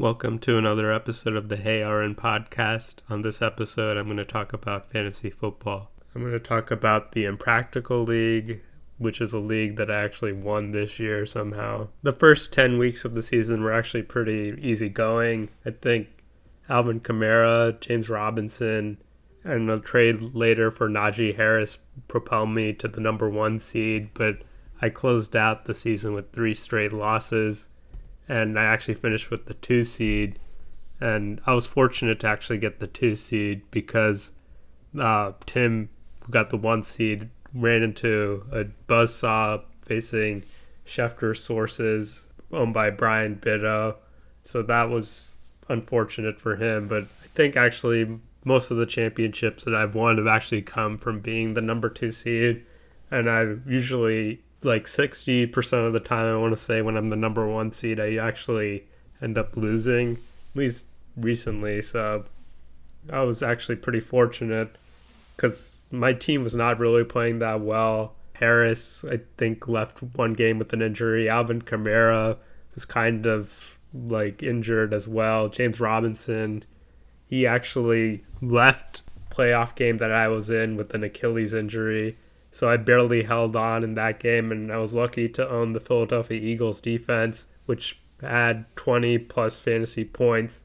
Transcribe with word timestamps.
Welcome 0.00 0.38
to 0.38 0.56
another 0.56 0.90
episode 0.90 1.36
of 1.36 1.50
the 1.50 1.58
Hey 1.58 1.82
RN 1.82 2.14
podcast. 2.14 3.00
On 3.10 3.20
this 3.20 3.42
episode, 3.42 3.98
I'm 3.98 4.06
going 4.06 4.16
to 4.16 4.24
talk 4.24 4.54
about 4.54 4.90
fantasy 4.90 5.28
football. 5.28 5.90
I'm 6.14 6.22
going 6.22 6.32
to 6.32 6.40
talk 6.40 6.70
about 6.70 7.12
the 7.12 7.26
Impractical 7.26 8.04
League, 8.04 8.62
which 8.96 9.20
is 9.20 9.34
a 9.34 9.38
league 9.38 9.76
that 9.76 9.90
I 9.90 10.02
actually 10.02 10.32
won 10.32 10.70
this 10.70 10.98
year 10.98 11.26
somehow. 11.26 11.88
The 12.02 12.14
first 12.14 12.50
10 12.50 12.78
weeks 12.78 13.04
of 13.04 13.14
the 13.14 13.22
season 13.22 13.62
were 13.62 13.74
actually 13.74 14.04
pretty 14.04 14.58
easy 14.62 14.88
going. 14.88 15.50
I 15.66 15.72
think 15.72 16.08
Alvin 16.70 17.00
Kamara, 17.00 17.78
James 17.78 18.08
Robinson, 18.08 18.96
and 19.44 19.70
a 19.70 19.80
trade 19.80 20.34
later 20.34 20.70
for 20.70 20.88
Najee 20.88 21.36
Harris 21.36 21.76
propelled 22.08 22.48
me 22.48 22.72
to 22.72 22.88
the 22.88 23.02
number 23.02 23.28
one 23.28 23.58
seed, 23.58 24.14
but 24.14 24.38
I 24.80 24.88
closed 24.88 25.36
out 25.36 25.66
the 25.66 25.74
season 25.74 26.14
with 26.14 26.32
three 26.32 26.54
straight 26.54 26.94
losses 26.94 27.68
and 28.30 28.56
I 28.56 28.62
actually 28.62 28.94
finished 28.94 29.28
with 29.28 29.46
the 29.46 29.54
two 29.54 29.82
seed. 29.82 30.38
And 31.00 31.40
I 31.46 31.52
was 31.52 31.66
fortunate 31.66 32.20
to 32.20 32.28
actually 32.28 32.58
get 32.58 32.78
the 32.78 32.86
two 32.86 33.16
seed 33.16 33.62
because 33.72 34.30
uh, 34.98 35.32
Tim, 35.46 35.88
got 36.30 36.50
the 36.50 36.56
one 36.56 36.84
seed, 36.84 37.28
ran 37.52 37.82
into 37.82 38.44
a 38.52 38.64
buzz 38.86 39.12
saw 39.12 39.62
facing 39.82 40.44
Schefter 40.86 41.36
Sources 41.36 42.26
owned 42.52 42.72
by 42.72 42.90
Brian 42.90 43.34
Biddo. 43.34 43.96
So 44.44 44.62
that 44.62 44.90
was 44.90 45.36
unfortunate 45.68 46.40
for 46.40 46.54
him. 46.54 46.86
But 46.86 47.04
I 47.24 47.26
think 47.34 47.56
actually 47.56 48.20
most 48.44 48.70
of 48.70 48.76
the 48.76 48.86
championships 48.86 49.64
that 49.64 49.74
I've 49.74 49.96
won 49.96 50.18
have 50.18 50.28
actually 50.28 50.62
come 50.62 50.98
from 50.98 51.18
being 51.18 51.54
the 51.54 51.60
number 51.60 51.88
two 51.88 52.12
seed. 52.12 52.64
And 53.10 53.28
I've 53.28 53.62
usually 53.66 54.44
like 54.62 54.86
60% 54.86 55.86
of 55.86 55.92
the 55.92 56.00
time, 56.00 56.34
I 56.34 56.38
want 56.38 56.56
to 56.56 56.62
say 56.62 56.82
when 56.82 56.96
I'm 56.96 57.08
the 57.08 57.16
number 57.16 57.46
one 57.46 57.72
seed, 57.72 57.98
I 57.98 58.16
actually 58.16 58.84
end 59.22 59.38
up 59.38 59.56
losing, 59.56 60.12
at 60.12 60.56
least 60.56 60.86
recently. 61.16 61.82
So 61.82 62.24
I 63.10 63.22
was 63.22 63.42
actually 63.42 63.76
pretty 63.76 64.00
fortunate 64.00 64.76
because 65.36 65.78
my 65.90 66.12
team 66.12 66.42
was 66.42 66.54
not 66.54 66.78
really 66.78 67.04
playing 67.04 67.38
that 67.40 67.60
well. 67.60 68.14
Harris, 68.34 69.04
I 69.04 69.20
think, 69.36 69.68
left 69.68 70.02
one 70.02 70.32
game 70.34 70.58
with 70.58 70.72
an 70.72 70.82
injury. 70.82 71.28
Alvin 71.28 71.62
Kamara 71.62 72.38
was 72.74 72.84
kind 72.84 73.26
of 73.26 73.78
like 73.92 74.42
injured 74.42 74.94
as 74.94 75.06
well. 75.08 75.48
James 75.48 75.80
Robinson, 75.80 76.64
he 77.26 77.46
actually 77.46 78.24
left 78.40 79.02
playoff 79.30 79.74
game 79.74 79.98
that 79.98 80.10
I 80.10 80.28
was 80.28 80.50
in 80.50 80.76
with 80.76 80.94
an 80.94 81.04
Achilles 81.04 81.54
injury. 81.54 82.16
So 82.52 82.68
I 82.68 82.76
barely 82.76 83.22
held 83.22 83.54
on 83.54 83.84
in 83.84 83.94
that 83.94 84.18
game, 84.18 84.50
and 84.50 84.72
I 84.72 84.78
was 84.78 84.94
lucky 84.94 85.28
to 85.28 85.48
own 85.48 85.72
the 85.72 85.80
Philadelphia 85.80 86.40
Eagles 86.40 86.80
defense, 86.80 87.46
which 87.66 88.00
had 88.20 88.64
20 88.76 89.18
plus 89.18 89.58
fantasy 89.58 90.04
points. 90.04 90.64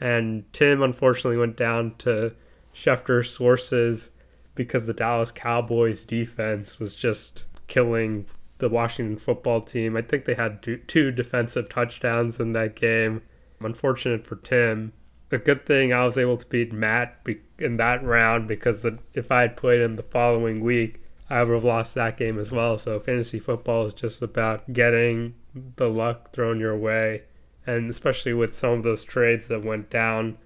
And 0.00 0.52
Tim 0.52 0.82
unfortunately 0.82 1.38
went 1.38 1.56
down 1.56 1.94
to 1.98 2.34
Schefter 2.74 3.24
sources 3.24 4.10
because 4.54 4.86
the 4.86 4.92
Dallas 4.92 5.30
Cowboys 5.30 6.04
defense 6.04 6.78
was 6.78 6.94
just 6.94 7.44
killing 7.68 8.26
the 8.58 8.68
Washington 8.68 9.16
football 9.16 9.60
team. 9.60 9.96
I 9.96 10.02
think 10.02 10.24
they 10.24 10.34
had 10.34 10.62
two 10.86 11.10
defensive 11.10 11.68
touchdowns 11.68 12.38
in 12.38 12.52
that 12.52 12.76
game. 12.76 13.22
Unfortunate 13.60 14.26
for 14.26 14.36
Tim. 14.36 14.92
A 15.30 15.38
good 15.38 15.64
thing 15.64 15.92
I 15.92 16.04
was 16.04 16.18
able 16.18 16.36
to 16.36 16.46
beat 16.46 16.72
Matt 16.72 17.26
in 17.58 17.76
that 17.78 18.04
round 18.04 18.46
because 18.46 18.82
the, 18.82 18.98
if 19.14 19.32
I 19.32 19.42
had 19.42 19.56
played 19.56 19.80
him 19.80 19.96
the 19.96 20.02
following 20.02 20.60
week, 20.60 21.01
I 21.32 21.42
would 21.42 21.54
have 21.54 21.64
lost 21.64 21.94
that 21.94 22.18
game 22.18 22.38
as 22.38 22.50
well. 22.50 22.76
So 22.76 23.00
fantasy 23.00 23.38
football 23.38 23.86
is 23.86 23.94
just 23.94 24.20
about 24.20 24.70
getting 24.70 25.34
the 25.76 25.88
luck 25.88 26.30
thrown 26.34 26.60
your 26.60 26.76
way, 26.76 27.22
and 27.66 27.88
especially 27.88 28.34
with 28.34 28.54
some 28.54 28.72
of 28.72 28.82
those 28.82 29.02
trades 29.02 29.48
that 29.48 29.64
went 29.64 29.88
down. 29.88 30.36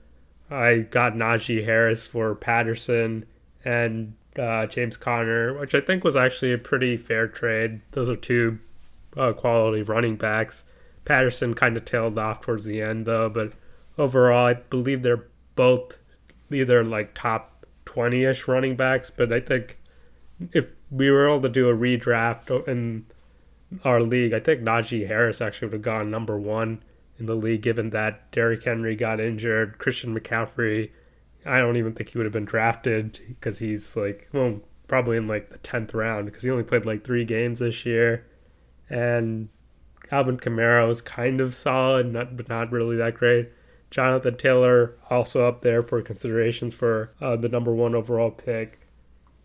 I 0.49 0.79
got 0.79 1.15
Najee 1.15 1.65
Harris 1.65 2.05
for 2.05 2.37
Patterson 2.37 3.27
and 3.65 4.15
uh, 4.39 4.67
James 4.67 4.97
Conner, 4.97 5.59
which 5.59 5.75
I 5.75 5.81
think 5.81 6.05
was 6.05 6.15
actually 6.15 6.53
a 6.53 6.59
pretty 6.59 6.97
fair 6.97 7.27
trade. 7.27 7.81
Those 7.91 8.09
are 8.09 8.15
two 8.15 8.61
uh, 9.17 9.33
quality 9.33 9.83
running 9.83 10.15
backs. 10.15 10.63
Patterson 11.05 11.55
kind 11.55 11.77
of 11.77 11.85
tailed 11.85 12.17
off 12.17 12.43
towards 12.43 12.65
the 12.65 12.81
end 12.81 13.07
though, 13.07 13.29
but 13.29 13.55
overall, 13.99 14.47
I 14.47 14.55
believe 14.55 15.03
they're 15.03 15.27
both 15.57 15.99
either 16.49 16.85
like 16.85 17.13
top 17.13 17.67
20 17.87 18.23
ish 18.23 18.47
running 18.47 18.77
backs, 18.77 19.11
but 19.11 19.33
I 19.33 19.41
think 19.41 19.81
if 20.53 20.69
we 20.91 21.11
were 21.11 21.27
able 21.27 21.43
to 21.43 21.49
do 21.49 21.69
a 21.69 21.75
redraft 21.75 22.69
in 22.69 23.07
our 23.85 24.01
league, 24.01 24.33
I 24.33 24.41
think 24.41 24.63
Najee 24.63 25.07
Harris 25.07 25.41
actually 25.41 25.69
would 25.69 25.75
have 25.75 25.83
gone 25.83 26.11
number 26.11 26.39
one 26.39 26.83
in 27.19 27.27
the 27.27 27.35
league, 27.35 27.63
given 27.63 27.91
that 27.91 28.31
Derrick 28.31 28.65
Henry 28.65 28.95
got 28.95 29.21
injured. 29.21 29.79
Christian 29.79 30.19
McCaffrey, 30.19 30.91
I 31.45 31.59
don't 31.59 31.77
even 31.77 31.95
think 31.95 32.11
he 32.11 32.19
would 32.19 32.27
have 32.27 32.33
been 32.33 32.45
drafted 32.45 33.21
because 33.29 33.59
he's 33.59 33.97
like, 33.97 34.29
well, 34.33 34.61
probably 34.89 35.17
in 35.17 35.27
like 35.27 35.51
the 35.51 35.59
10th 35.59 35.95
round 35.95 36.27
because 36.27 36.43
he 36.43 36.51
only 36.51 36.63
played 36.63 36.87
like 36.87 37.05
three 37.05 37.25
games 37.25 37.59
this 37.59 37.85
year. 37.85 38.27
And 38.89 39.49
Alvin 40.11 40.39
Kamara 40.39 40.87
was 40.87 41.03
kind 41.03 41.41
of 41.41 41.55
solid, 41.55 42.13
not, 42.13 42.37
but 42.37 42.49
not 42.49 42.71
really 42.71 42.97
that 42.97 43.15
great. 43.15 43.51
Jonathan 43.91 44.37
Taylor 44.37 44.95
also 45.11 45.47
up 45.47 45.63
there 45.63 45.83
for 45.83 46.03
considerations 46.03 46.75
for 46.75 47.13
uh, 47.21 47.37
the 47.37 47.49
number 47.49 47.75
one 47.75 47.95
overall 47.95 48.31
pick. 48.31 48.86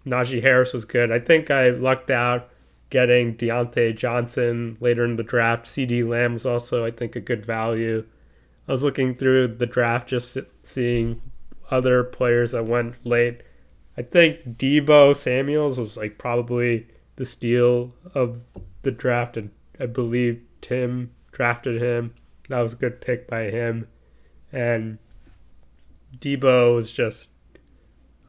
Najee 0.05 0.41
Harris 0.41 0.73
was 0.73 0.85
good. 0.85 1.11
I 1.11 1.19
think 1.19 1.51
I 1.51 1.69
lucked 1.69 2.11
out 2.11 2.49
getting 2.89 3.35
Diontae 3.35 3.95
Johnson 3.95 4.77
later 4.79 5.05
in 5.05 5.15
the 5.15 5.23
draft. 5.23 5.65
CeeDee 5.65 6.07
Lamb 6.07 6.33
was 6.33 6.45
also, 6.45 6.85
I 6.85 6.91
think, 6.91 7.15
a 7.15 7.21
good 7.21 7.45
value. 7.45 8.05
I 8.67 8.71
was 8.71 8.83
looking 8.83 9.15
through 9.15 9.47
the 9.47 9.65
draft, 9.65 10.09
just 10.09 10.37
seeing 10.63 11.21
other 11.69 12.03
players 12.03 12.51
that 12.51 12.65
went 12.65 13.05
late. 13.05 13.41
I 13.97 14.01
think 14.01 14.57
Deebo 14.57 15.15
Samuels 15.15 15.79
was 15.79 15.97
like 15.97 16.17
probably 16.17 16.87
the 17.15 17.25
steal 17.25 17.93
of 18.13 18.41
the 18.83 18.91
draft, 18.91 19.37
and 19.37 19.51
I 19.79 19.85
believe 19.85 20.41
Tim 20.61 21.11
drafted 21.31 21.81
him. 21.81 22.13
That 22.49 22.61
was 22.61 22.73
a 22.73 22.77
good 22.77 23.01
pick 23.01 23.27
by 23.27 23.43
him. 23.43 23.87
And 24.51 24.97
Deebo 26.17 26.75
was 26.75 26.91
just 26.91 27.30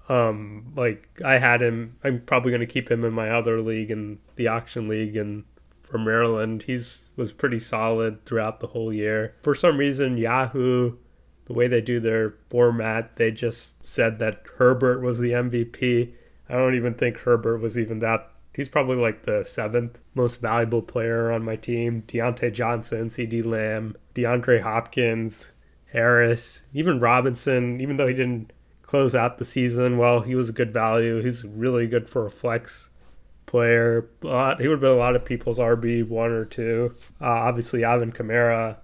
um, 0.08 0.72
like 0.76 1.20
I 1.24 1.38
had 1.38 1.62
him. 1.62 1.96
I'm 2.02 2.20
probably 2.20 2.50
going 2.50 2.60
to 2.60 2.66
keep 2.66 2.90
him 2.90 3.04
in 3.04 3.12
my 3.12 3.30
other 3.30 3.60
league 3.60 3.90
in 3.90 4.18
the 4.36 4.48
auction 4.48 4.88
league 4.88 5.16
and 5.16 5.44
for 5.80 5.98
Maryland. 5.98 6.64
He's 6.64 7.08
was 7.16 7.32
pretty 7.32 7.58
solid 7.58 8.24
throughout 8.24 8.60
the 8.60 8.68
whole 8.68 8.92
year. 8.92 9.34
For 9.42 9.54
some 9.54 9.78
reason, 9.78 10.16
Yahoo, 10.16 10.96
the 11.44 11.52
way 11.52 11.68
they 11.68 11.80
do 11.80 12.00
their 12.00 12.34
format, 12.50 13.16
they 13.16 13.30
just 13.30 13.84
said 13.84 14.18
that 14.18 14.42
Herbert 14.56 15.02
was 15.02 15.18
the 15.18 15.32
MVP. 15.32 16.12
I 16.48 16.54
don't 16.54 16.74
even 16.74 16.94
think 16.94 17.18
Herbert 17.18 17.58
was 17.58 17.78
even 17.78 18.00
that. 18.00 18.28
He's 18.54 18.68
probably 18.68 18.96
like 18.96 19.22
the 19.22 19.44
seventh 19.44 19.98
most 20.14 20.40
valuable 20.40 20.82
player 20.82 21.32
on 21.32 21.44
my 21.44 21.56
team. 21.56 22.02
Diontae 22.06 22.52
Johnson, 22.52 23.08
CeeDee 23.08 23.44
Lamb, 23.44 23.96
DeAndre 24.14 24.60
Hopkins, 24.60 25.52
Harris, 25.92 26.64
even 26.74 27.00
Robinson, 27.00 27.80
even 27.80 27.96
though 27.96 28.06
he 28.06 28.14
didn't 28.14 28.52
close 28.92 29.14
out 29.14 29.38
the 29.38 29.44
season. 29.46 29.96
Well, 29.96 30.20
he 30.20 30.34
was 30.34 30.50
a 30.50 30.52
good 30.52 30.70
value. 30.70 31.22
He's 31.22 31.46
really 31.46 31.86
good 31.86 32.10
for 32.10 32.26
a 32.26 32.30
flex 32.30 32.90
player. 33.46 34.06
But 34.20 34.60
he 34.60 34.68
would 34.68 34.74
have 34.74 34.80
been 34.82 34.90
a 34.90 34.96
lot 34.96 35.16
of 35.16 35.24
people's 35.24 35.58
RB 35.58 36.06
one 36.06 36.30
or 36.30 36.44
two. 36.44 36.92
Uh, 37.18 37.24
obviously, 37.24 37.84
Alvin 37.84 38.12
Kamara, 38.12 38.76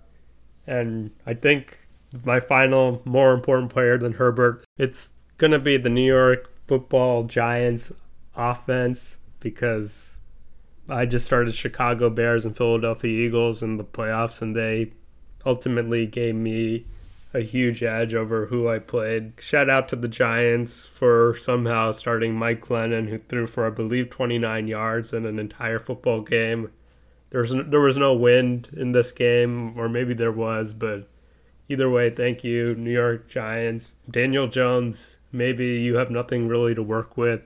and 0.66 1.10
I 1.26 1.34
think 1.34 1.86
my 2.24 2.40
final 2.40 3.02
more 3.04 3.34
important 3.34 3.70
player 3.70 3.98
than 3.98 4.14
Herbert. 4.14 4.64
It's 4.78 5.10
gonna 5.36 5.58
be 5.58 5.76
the 5.76 5.90
New 5.90 6.06
York 6.06 6.50
Football 6.66 7.24
Giants 7.24 7.92
offense 8.34 9.18
because 9.40 10.20
I 10.88 11.04
just 11.04 11.26
started 11.26 11.54
Chicago 11.54 12.08
Bears 12.08 12.46
and 12.46 12.56
Philadelphia 12.56 13.26
Eagles 13.26 13.62
in 13.62 13.76
the 13.76 13.84
playoffs, 13.84 14.40
and 14.40 14.56
they 14.56 14.90
ultimately 15.44 16.06
gave 16.06 16.34
me 16.34 16.86
a 17.34 17.40
huge 17.40 17.82
edge 17.82 18.14
over 18.14 18.46
who 18.46 18.68
I 18.68 18.78
played. 18.78 19.32
Shout 19.38 19.68
out 19.68 19.88
to 19.88 19.96
the 19.96 20.08
Giants 20.08 20.84
for 20.84 21.36
somehow 21.40 21.92
starting 21.92 22.34
Mike 22.34 22.64
Glennon, 22.64 23.08
who 23.08 23.18
threw 23.18 23.46
for 23.46 23.66
I 23.66 23.70
believe 23.70 24.10
29 24.10 24.66
yards 24.66 25.12
in 25.12 25.26
an 25.26 25.38
entire 25.38 25.78
football 25.78 26.22
game. 26.22 26.70
There 27.30 27.42
was 27.42 27.52
no, 27.52 27.62
there 27.62 27.80
was 27.80 27.98
no 27.98 28.14
wind 28.14 28.70
in 28.74 28.92
this 28.92 29.12
game, 29.12 29.78
or 29.78 29.88
maybe 29.88 30.14
there 30.14 30.32
was, 30.32 30.72
but 30.72 31.06
either 31.68 31.90
way, 31.90 32.08
thank 32.08 32.42
you, 32.42 32.74
New 32.74 32.90
York 32.90 33.28
Giants. 33.28 33.94
Daniel 34.10 34.46
Jones, 34.46 35.18
maybe 35.30 35.80
you 35.80 35.96
have 35.96 36.10
nothing 36.10 36.48
really 36.48 36.74
to 36.74 36.82
work 36.82 37.18
with. 37.18 37.42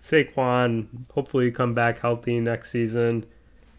Saquon, 0.00 0.86
hopefully 1.12 1.46
you 1.46 1.52
come 1.52 1.74
back 1.74 1.98
healthy 1.98 2.40
next 2.40 2.70
season. 2.70 3.26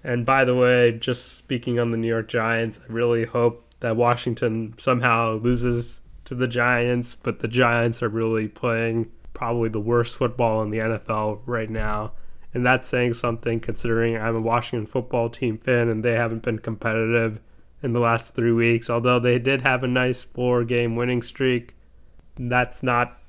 And 0.03 0.25
by 0.25 0.45
the 0.45 0.55
way, 0.55 0.91
just 0.91 1.37
speaking 1.37 1.79
on 1.79 1.91
the 1.91 1.97
New 1.97 2.07
York 2.07 2.27
Giants, 2.27 2.79
I 2.87 2.91
really 2.91 3.25
hope 3.25 3.65
that 3.79 3.95
Washington 3.95 4.73
somehow 4.77 5.35
loses 5.35 6.01
to 6.25 6.35
the 6.35 6.47
Giants, 6.47 7.15
but 7.21 7.39
the 7.39 7.47
Giants 7.47 8.03
are 8.03 8.09
really 8.09 8.47
playing 8.47 9.11
probably 9.33 9.69
the 9.69 9.79
worst 9.79 10.17
football 10.17 10.61
in 10.61 10.69
the 10.69 10.79
NFL 10.79 11.41
right 11.45 11.69
now. 11.69 12.11
And 12.53 12.65
that's 12.65 12.87
saying 12.87 13.13
something 13.13 13.59
considering 13.59 14.17
I'm 14.17 14.35
a 14.35 14.41
Washington 14.41 14.85
football 14.85 15.29
team 15.29 15.57
fan 15.57 15.87
and 15.87 16.03
they 16.03 16.13
haven't 16.13 16.43
been 16.43 16.59
competitive 16.59 17.39
in 17.81 17.93
the 17.93 17.99
last 17.99 18.33
three 18.33 18.51
weeks. 18.51 18.89
Although 18.89 19.19
they 19.19 19.39
did 19.39 19.61
have 19.61 19.83
a 19.83 19.87
nice 19.87 20.23
four 20.23 20.63
game 20.63 20.95
winning 20.95 21.21
streak, 21.21 21.75
that's 22.37 22.83
not 22.83 23.19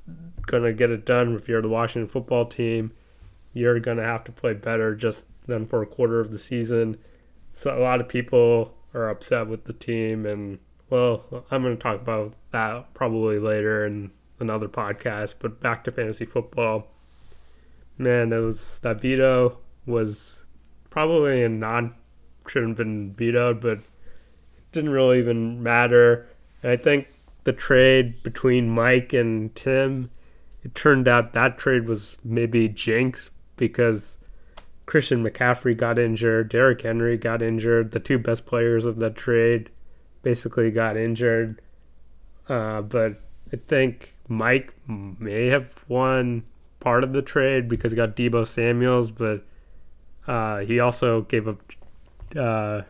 going 0.47 0.63
to 0.63 0.73
get 0.73 0.91
it 0.91 1.05
done 1.05 1.35
if 1.37 1.49
you're 1.49 1.63
the 1.63 1.69
Washington 1.69 2.09
football 2.09 2.47
team. 2.47 2.93
You're 3.53 3.79
going 3.81 3.99
to 3.99 4.05
have 4.05 4.25
to 4.25 4.33
play 4.33 4.55
better 4.55 4.95
just 4.95 5.27
than 5.47 5.67
for 5.67 5.83
a 5.83 5.87
quarter 5.87 6.21
of 6.21 6.31
the 6.31 6.39
season. 6.39 6.97
So 7.53 7.77
a 7.77 7.81
lot 7.81 8.01
of 8.01 8.09
people 8.09 8.75
are 8.95 9.09
upset 9.09 9.47
with 9.47 9.65
the 9.65 9.73
team, 9.73 10.27
and 10.27 10.59
well, 10.89 11.45
I'm 11.51 11.63
going 11.63 11.77
to 11.77 11.83
talk 11.83 12.01
about 12.01 12.35
that 12.51 12.93
probably 12.95 13.39
later 13.39 13.87
in 13.87 14.11
another 14.39 14.69
podcast. 14.69 15.35
But 15.39 15.61
back 15.61 15.85
to 15.85 15.93
fantasy 15.93 16.25
football, 16.25 16.89
man, 17.97 18.33
it 18.33 18.39
was 18.39 18.81
that 18.81 19.01
veto 19.01 19.59
was 19.87 20.43
probably 20.91 21.43
a 21.43 21.49
non 21.49 21.95
shouldn't 22.49 22.71
have 22.71 22.87
been 22.87 23.15
vetoed, 23.15 23.61
but 23.61 23.81
didn't 24.73 24.91
really 24.91 25.19
even 25.19 25.63
matter. 25.63 26.29
And 26.63 26.73
I 26.73 26.77
think 26.77 27.09
the 27.45 27.53
trade 27.53 28.23
between 28.23 28.69
Mike 28.69 29.13
and 29.13 29.55
Tim, 29.55 30.11
it 30.63 30.75
turned 30.75 31.09
out 31.09 31.33
that 31.33 31.59
trade 31.59 31.87
was 31.87 32.17
maybe 32.25 32.69
jinx 32.69 33.31
because 33.57 34.19
Christian 34.91 35.25
McCaffrey 35.25 35.77
got 35.77 36.01
injured, 36.01 36.49
Derrick 36.49 36.83
Henry 36.83 37.17
got 37.17 37.43
injured, 37.43 37.93
the 37.93 38.01
two 38.01 38.19
best 38.19 38.45
players 38.45 38.85
of 38.85 38.97
the 38.97 39.09
trade 39.09 39.71
basically 40.23 40.73
got 40.73 40.97
injured. 40.97 41.63
Uh, 42.49 42.83
but 42.83 43.13
I 43.53 43.57
think 43.69 44.17
Mike 44.27 44.75
may 44.89 45.47
have 45.47 45.77
won 45.87 46.43
part 46.81 47.05
of 47.05 47.13
the 47.13 47.23
trade 47.23 47.69
because 47.69 47.93
he 47.93 47.97
got 47.97 48.17
Deebo 48.17 48.45
Samuels, 48.45 49.13
but 49.13 49.45
uh, 50.27 50.59
he 50.59 50.81
also 50.81 51.21
gave 51.21 51.47
up 51.47 51.63
uh, 52.35 52.83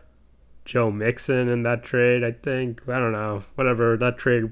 Joe 0.65 0.89
Mixon 0.89 1.49
in 1.49 1.61
that 1.61 1.83
trade. 1.83 2.23
I 2.23 2.31
think 2.31 2.81
I 2.89 2.97
don't 2.97 3.11
know, 3.11 3.43
whatever 3.53 3.95
that 3.97 4.17
trade 4.17 4.51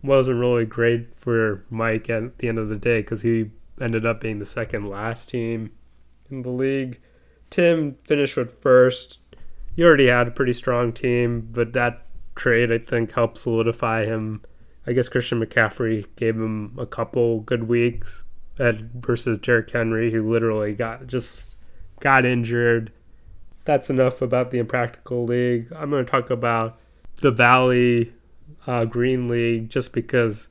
wasn't 0.00 0.38
really 0.38 0.66
great 0.66 1.08
for 1.16 1.64
Mike 1.70 2.08
at 2.08 2.38
the 2.38 2.48
end 2.48 2.60
of 2.60 2.68
the 2.68 2.76
day 2.76 3.00
because 3.00 3.22
he 3.22 3.50
ended 3.80 4.06
up 4.06 4.20
being 4.20 4.38
the 4.38 4.46
second 4.46 4.88
last 4.88 5.28
team 5.28 5.72
in 6.32 6.42
the 6.42 6.50
league. 6.50 7.00
Tim 7.50 7.96
finished 8.04 8.36
with 8.36 8.60
first. 8.60 9.18
He 9.76 9.84
already 9.84 10.08
had 10.08 10.28
a 10.28 10.32
pretty 10.32 10.52
strong 10.52 10.92
team, 10.92 11.48
but 11.52 11.72
that 11.74 12.06
trade 12.34 12.72
I 12.72 12.78
think 12.78 13.12
helped 13.12 13.38
solidify 13.38 14.06
him. 14.06 14.42
I 14.86 14.92
guess 14.92 15.08
Christian 15.08 15.40
McCaffrey 15.40 16.06
gave 16.16 16.34
him 16.36 16.74
a 16.78 16.86
couple 16.86 17.40
good 17.40 17.68
weeks 17.68 18.24
at 18.58 18.76
versus 18.76 19.38
Derrick 19.38 19.70
Henry, 19.70 20.10
who 20.10 20.28
literally 20.28 20.74
got 20.74 21.06
just 21.06 21.56
got 22.00 22.24
injured. 22.24 22.92
That's 23.64 23.90
enough 23.90 24.20
about 24.20 24.50
the 24.50 24.58
impractical 24.58 25.24
league. 25.24 25.72
I'm 25.76 25.90
going 25.90 26.04
to 26.04 26.10
talk 26.10 26.30
about 26.30 26.78
the 27.20 27.30
Valley 27.30 28.12
uh, 28.66 28.84
Green 28.86 29.28
League 29.28 29.68
just 29.68 29.92
because 29.92 30.48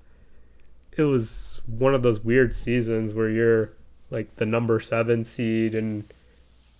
it 0.97 1.03
was 1.03 1.61
one 1.65 1.93
of 1.93 2.03
those 2.03 2.21
weird 2.21 2.55
seasons 2.55 3.13
where 3.13 3.29
you're 3.29 3.73
like 4.11 4.35
the 4.35 4.45
number 4.45 4.79
seven 4.79 5.25
seed, 5.25 5.73
and 5.73 6.11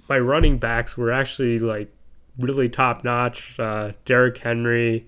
my 0.07 0.19
running 0.19 0.57
backs 0.57 0.95
were 0.95 1.11
actually 1.11 1.57
like 1.57 1.91
really 2.37 2.69
top 2.69 3.03
notch. 3.03 3.59
Uh, 3.59 3.93
Derrick 4.05 4.37
Henry, 4.37 5.07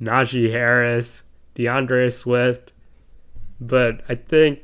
Najee 0.00 0.50
Harris, 0.50 1.24
D'Andre 1.54 2.10
Swift, 2.10 2.72
but 3.60 4.00
I 4.08 4.14
think 4.14 4.60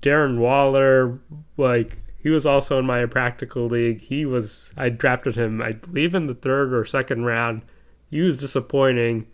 Darren 0.00 0.38
Waller, 0.38 1.18
like 1.56 1.98
he 2.18 2.30
was 2.30 2.46
also 2.46 2.78
in 2.78 2.86
my 2.86 3.04
practical 3.06 3.66
league. 3.66 4.00
He 4.00 4.24
was 4.24 4.72
I 4.76 4.88
drafted 4.88 5.34
him, 5.34 5.60
I 5.60 5.72
believe 5.72 6.14
in 6.14 6.26
the 6.26 6.34
third 6.34 6.72
or 6.72 6.86
second 6.86 7.24
round. 7.24 7.62
He 8.10 8.20
was 8.20 8.38
disappointing 8.38 9.26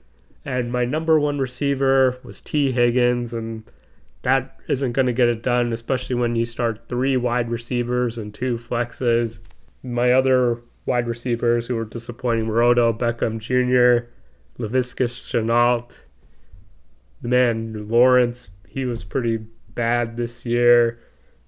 and 0.45 0.73
my 0.73 0.85
number 0.85 1.19
one 1.19 1.39
receiver 1.39 2.19
was 2.23 2.41
Tee 2.41 2.73
Higgins, 2.73 3.33
and 3.33 3.65
that 4.23 4.57
isn't 4.69 4.93
going 4.93 5.07
to 5.07 5.13
get 5.13 5.29
it 5.29 5.43
done, 5.43 5.73
especially 5.73 6.17
when 6.17 6.37
you 6.37 6.45
start 6.45 6.89
three 6.89 7.17
wide 7.17 7.51
receivers 7.51 8.19
and 8.19 8.35
two 8.35 8.57
flexes. 8.57 9.41
My 9.83 10.13
other 10.13 10.63
wide 10.85 11.07
receivers 11.07 11.67
who 11.67 11.77
were 11.77 11.85
disappointing 11.85 12.47
were 12.47 12.63
Odell 12.63 12.93
Beckham 12.93 13.39
Jr., 13.39 14.11
Laviska 14.59 15.05
Shenault. 15.05 16.01
The 17.23 17.29
man, 17.29 17.89
Lawrence, 17.89 18.51
he 18.69 18.85
was 18.85 19.05
pretty 19.05 19.39
bad 19.75 20.17
this 20.17 20.45
year. 20.45 21.01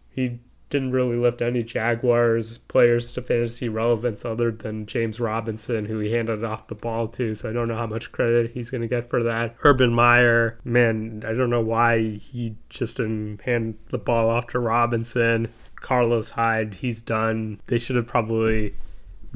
He 0.09 0.41
didn't 0.73 0.93
really 0.93 1.17
lift 1.17 1.43
any 1.43 1.63
Jaguars 1.63 2.57
players 2.57 3.13
to 3.13 3.21
fantasy 3.21 3.69
relevance 3.69 4.25
other 4.25 4.51
than 4.51 4.87
James 4.87 5.21
Robinson, 5.21 5.85
who 5.85 5.99
he 5.99 6.13
handed 6.13 6.43
off 6.43 6.67
the 6.67 6.75
ball 6.75 7.09
to. 7.09 7.35
So 7.35 7.51
I 7.51 7.53
don't 7.53 7.69
know 7.69 7.77
how 7.77 7.87
much 7.87 8.11
credit 8.11 8.53
he's 8.53 8.71
going 8.71 8.81
to 8.81 8.89
get 8.89 9.11
for 9.11 9.23
that. 9.23 9.55
Urban 9.65 9.93
Meyer, 9.93 10.59
man, 10.65 11.25
I 11.27 11.35
don't 11.35 11.51
know 11.51 11.61
why 11.61 12.01
he 12.17 12.57
just 12.71 12.97
didn't 12.97 13.43
hand 13.43 13.77
the 13.91 13.99
ball 13.99 14.31
off 14.31 14.47
to 14.49 14.59
Robinson. 14.59 15.49
Carlos 15.77 16.31
Hyde, 16.31 16.75
he's 16.75 17.03
done. 17.03 17.61
They 17.67 17.79
should 17.79 17.97
have 17.97 18.07
probably 18.07 18.75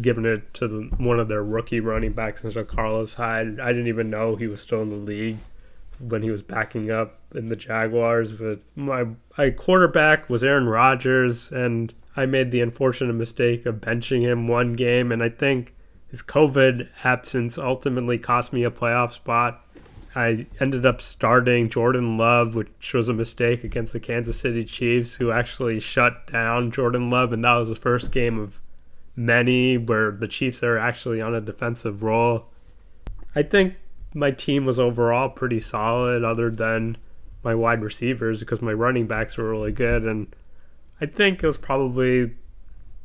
given 0.00 0.24
it 0.24 0.54
to 0.54 0.68
the, 0.68 0.80
one 0.96 1.20
of 1.20 1.28
their 1.28 1.44
rookie 1.44 1.80
running 1.80 2.14
backs 2.14 2.44
instead 2.44 2.60
of 2.60 2.68
Carlos 2.68 3.14
Hyde. 3.14 3.60
I 3.60 3.68
didn't 3.68 3.88
even 3.88 4.08
know 4.08 4.36
he 4.36 4.46
was 4.46 4.62
still 4.62 4.80
in 4.80 4.88
the 4.88 4.96
league 4.96 5.38
when 5.98 6.22
he 6.22 6.30
was 6.30 6.42
backing 6.42 6.90
up 6.90 7.15
in 7.36 7.48
the 7.48 7.56
Jaguars. 7.56 8.32
But 8.32 8.60
my 8.74 9.06
my 9.36 9.50
quarterback 9.50 10.28
was 10.28 10.42
Aaron 10.42 10.68
Rodgers, 10.68 11.52
and 11.52 11.92
I 12.16 12.26
made 12.26 12.50
the 12.50 12.62
unfortunate 12.62 13.12
mistake 13.12 13.66
of 13.66 13.76
benching 13.76 14.22
him 14.22 14.48
one 14.48 14.72
game, 14.72 15.12
and 15.12 15.22
I 15.22 15.28
think 15.28 15.74
his 16.08 16.22
COVID 16.22 16.88
absence 17.04 17.58
ultimately 17.58 18.18
cost 18.18 18.52
me 18.52 18.64
a 18.64 18.70
playoff 18.70 19.12
spot. 19.12 19.62
I 20.14 20.46
ended 20.60 20.86
up 20.86 21.02
starting 21.02 21.68
Jordan 21.68 22.16
Love, 22.16 22.54
which 22.54 22.94
was 22.94 23.10
a 23.10 23.12
mistake 23.12 23.64
against 23.64 23.92
the 23.92 24.00
Kansas 24.00 24.40
City 24.40 24.64
Chiefs, 24.64 25.16
who 25.16 25.30
actually 25.30 25.78
shut 25.78 26.26
down 26.32 26.70
Jordan 26.70 27.10
Love, 27.10 27.34
and 27.34 27.44
that 27.44 27.56
was 27.56 27.68
the 27.68 27.76
first 27.76 28.12
game 28.12 28.38
of 28.38 28.62
many 29.14 29.76
where 29.76 30.10
the 30.10 30.28
Chiefs 30.28 30.62
are 30.62 30.78
actually 30.78 31.20
on 31.20 31.34
a 31.34 31.40
defensive 31.42 32.02
role. 32.02 32.46
I 33.34 33.42
think 33.42 33.74
my 34.14 34.30
team 34.30 34.64
was 34.64 34.78
overall 34.78 35.28
pretty 35.28 35.60
solid, 35.60 36.24
other 36.24 36.50
than 36.50 36.96
my 37.46 37.54
wide 37.54 37.80
receivers, 37.80 38.40
because 38.40 38.60
my 38.60 38.72
running 38.72 39.06
backs 39.06 39.38
were 39.38 39.48
really 39.48 39.70
good. 39.70 40.02
And 40.02 40.34
I 41.00 41.06
think 41.06 41.42
it 41.42 41.46
was 41.46 41.56
probably 41.56 42.34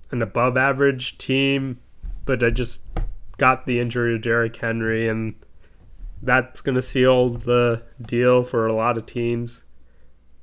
an 0.09 0.23
above 0.23 0.57
average 0.57 1.19
team, 1.19 1.79
but 2.25 2.43
I 2.43 2.49
just 2.49 2.81
got 3.37 3.67
the 3.67 3.79
injury 3.79 4.13
to 4.13 4.17
Derrick 4.17 4.55
Henry, 4.55 5.07
and 5.07 5.35
that's 6.23 6.59
going 6.59 6.73
to 6.73 6.81
seal 6.81 7.29
the 7.29 7.83
deal 8.01 8.41
for 8.41 8.65
a 8.65 8.73
lot 8.73 8.97
of 8.97 9.05
teams. 9.05 9.63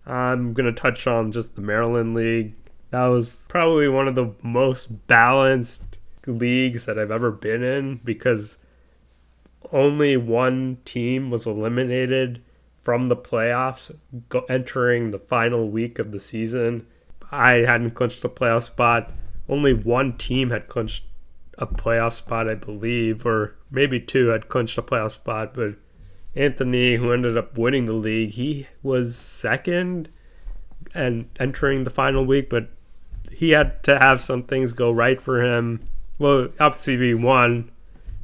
I'm 0.07 0.53
going 0.53 0.73
to 0.73 0.81
touch 0.81 1.09
on 1.09 1.33
just 1.33 1.57
the 1.57 1.61
Maryland 1.61 2.15
League. 2.15 2.55
That 2.91 3.07
was 3.07 3.47
probably 3.49 3.89
one 3.89 4.07
of 4.07 4.15
the 4.15 4.33
most 4.43 5.09
balanced 5.09 5.99
leagues 6.25 6.87
that 6.87 7.01
I've 7.01 7.11
ever 7.11 7.33
been 7.33 7.65
in 7.65 7.97
because 8.05 8.59
only 9.73 10.17
one 10.17 10.79
team 10.85 11.31
was 11.31 11.47
eliminated 11.49 12.45
from 12.89 13.11
the 13.11 13.17
playoffs 13.17 13.95
go, 14.31 14.47
entering 14.49 15.11
the 15.11 15.19
final 15.19 15.69
week 15.69 15.99
of 15.99 16.11
the 16.11 16.19
season. 16.19 16.87
I 17.31 17.57
hadn't 17.57 17.91
clinched 17.91 18.25
a 18.25 18.31
playoff 18.31 18.63
spot. 18.63 19.13
Only 19.47 19.75
one 19.75 20.17
team 20.17 20.49
had 20.49 20.69
clinched 20.69 21.05
a 21.59 21.67
playoff 21.67 22.15
spot, 22.15 22.49
I 22.49 22.55
believe, 22.55 23.27
or 23.27 23.57
maybe 23.71 24.01
two 24.01 24.29
had 24.29 24.49
clinched 24.49 24.79
a 24.79 24.83
playoff 24.83 25.11
spot. 25.11 25.53
But 25.53 25.75
Anthony, 26.35 26.97
who 26.97 27.13
ended 27.13 27.37
up 27.37 27.59
winning 27.59 27.85
the 27.85 27.93
league, 27.93 28.31
he 28.31 28.69
was 28.83 29.15
second 29.15 30.09
and 30.95 31.29
entering 31.39 31.85
the 31.85 31.91
final 31.91 32.25
week, 32.25 32.49
but 32.49 32.71
he 33.31 33.51
had 33.51 33.83
to 33.83 33.99
have 33.99 34.23
some 34.23 34.45
things 34.45 34.73
go 34.73 34.91
right 34.91 35.21
for 35.21 35.45
him. 35.45 35.87
Well, 36.19 36.49
obviously, 36.59 36.97
he 36.97 37.13
won. 37.13 37.71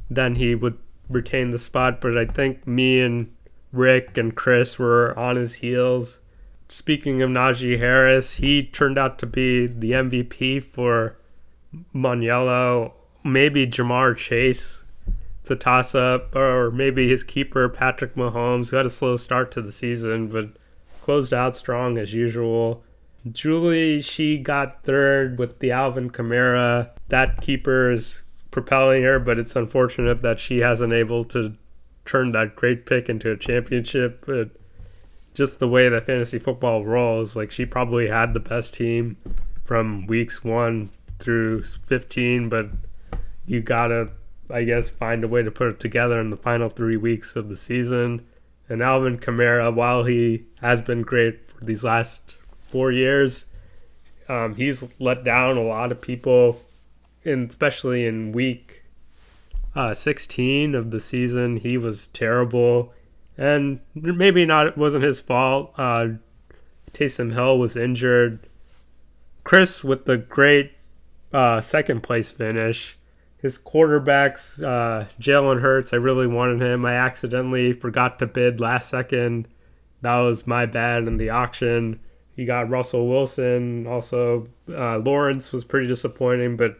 Then 0.09 0.33
he 0.33 0.55
would 0.55 0.79
retain 1.07 1.51
the 1.51 1.59
spot, 1.59 2.01
but 2.01 2.17
I 2.17 2.25
think 2.25 2.65
me 2.65 2.99
and 2.99 3.34
Rick 3.75 4.17
and 4.17 4.35
Chris 4.35 4.79
were 4.79 5.17
on 5.17 5.35
his 5.35 5.55
heels. 5.55 6.19
Speaking 6.69 7.21
of 7.21 7.29
Najee 7.29 7.77
Harris, 7.77 8.35
he 8.35 8.63
turned 8.63 8.97
out 8.97 9.19
to 9.19 9.25
be 9.25 9.67
the 9.67 9.91
MVP 9.91 10.63
for 10.63 11.17
Maniello. 11.93 12.93
Maybe 13.23 13.67
Ja'Marr 13.67 14.15
Chase. 14.17 14.83
It's 15.41 15.51
a 15.51 15.55
toss 15.55 15.93
up, 15.93 16.35
or 16.35 16.71
maybe 16.71 17.07
his 17.07 17.23
keeper, 17.23 17.69
Patrick 17.69 18.15
Mahomes, 18.15 18.69
who 18.69 18.77
had 18.77 18.85
a 18.87 18.89
slow 18.89 19.15
start 19.15 19.51
to 19.51 19.61
the 19.61 19.71
season, 19.71 20.27
but 20.27 20.49
closed 21.03 21.33
out 21.33 21.55
strong 21.55 21.99
as 21.99 22.13
usual. 22.13 22.83
Julie, 23.31 24.01
she 24.01 24.37
got 24.37 24.83
third 24.83 25.37
with 25.37 25.59
the 25.59 25.71
Alvin 25.71 26.09
Kamara. 26.09 26.89
That 27.09 27.41
keeper 27.41 27.91
is 27.91 28.23
propelling 28.49 29.03
her, 29.03 29.19
but 29.19 29.37
it's 29.37 29.55
unfortunate 29.55 30.21
that 30.23 30.39
she 30.39 30.59
hasn't 30.59 30.93
able 30.93 31.25
to 31.25 31.55
turn 32.05 32.31
that 32.31 32.55
great 32.55 32.85
pick 32.85 33.09
into 33.09 33.31
a 33.31 33.37
championship. 33.37 34.25
But 34.25 34.51
just 35.33 35.59
the 35.59 35.67
way 35.67 35.89
that 35.89 36.05
fantasy 36.05 36.39
football 36.39 36.85
rolls, 36.85 37.35
like 37.35 37.51
she 37.51 37.65
probably 37.65 38.07
had 38.07 38.33
the 38.33 38.39
best 38.39 38.73
team 38.73 39.17
from 39.63 40.05
weeks 40.07 40.43
one 40.43 40.89
through 41.19 41.63
15, 41.63 42.49
but 42.49 42.69
you 43.45 43.61
gotta 43.61 44.09
I 44.49 44.63
guess, 44.63 44.89
find 44.89 45.23
a 45.23 45.27
way 45.27 45.43
to 45.43 45.51
put 45.51 45.69
it 45.69 45.79
together 45.79 46.19
in 46.19 46.29
the 46.29 46.37
final 46.37 46.69
three 46.69 46.97
weeks 46.97 47.35
of 47.35 47.49
the 47.49 47.57
season. 47.57 48.25
And 48.69 48.81
Alvin 48.81 49.17
Kamara, 49.17 49.73
while 49.73 50.03
he 50.03 50.45
has 50.61 50.81
been 50.81 51.01
great 51.01 51.47
for 51.47 51.63
these 51.63 51.83
last 51.83 52.37
four 52.69 52.91
years, 52.91 53.45
um, 54.27 54.55
he's 54.55 54.83
let 54.99 55.23
down 55.23 55.57
a 55.57 55.63
lot 55.63 55.91
of 55.91 56.01
people, 56.01 56.61
and 57.23 57.49
especially 57.49 58.05
in 58.05 58.31
week 58.31 58.83
uh, 59.75 59.93
16 59.93 60.73
of 60.73 60.91
the 60.91 61.01
season. 61.01 61.57
He 61.57 61.77
was 61.77 62.07
terrible, 62.07 62.93
and 63.37 63.79
maybe 63.93 64.45
not 64.45 64.67
it 64.67 64.77
wasn't 64.77 65.03
his 65.03 65.19
fault. 65.19 65.73
Uh, 65.77 66.07
Taysom 66.93 67.33
Hill 67.33 67.59
was 67.59 67.75
injured. 67.75 68.47
Chris 69.43 69.83
with 69.83 70.05
the 70.05 70.17
great 70.17 70.71
uh, 71.33 71.61
second 71.61 72.01
place 72.01 72.31
finish. 72.31 72.97
His 73.37 73.59
quarterbacks, 73.59 74.63
uh, 74.63 75.05
Jalen 75.19 75.61
Hurts, 75.61 75.93
I 75.93 75.97
really 75.97 76.25
wanted 76.25 76.61
him. 76.61 76.85
I 76.85 76.93
accidentally 76.93 77.73
forgot 77.73 78.17
to 78.19 78.25
bid 78.25 78.59
last 78.59 78.89
second. 78.89 79.47
That 80.01 80.17
was 80.17 80.47
my 80.47 80.65
bad 80.65 81.07
in 81.07 81.17
the 81.17 81.29
auction. 81.29 81.99
You 82.35 82.45
got 82.45 82.69
Russell 82.69 83.07
Wilson. 83.07 83.85
Also, 83.85 84.47
uh, 84.69 84.97
Lawrence 84.97 85.51
was 85.51 85.63
pretty 85.63 85.87
disappointing, 85.87 86.57
but 86.57 86.77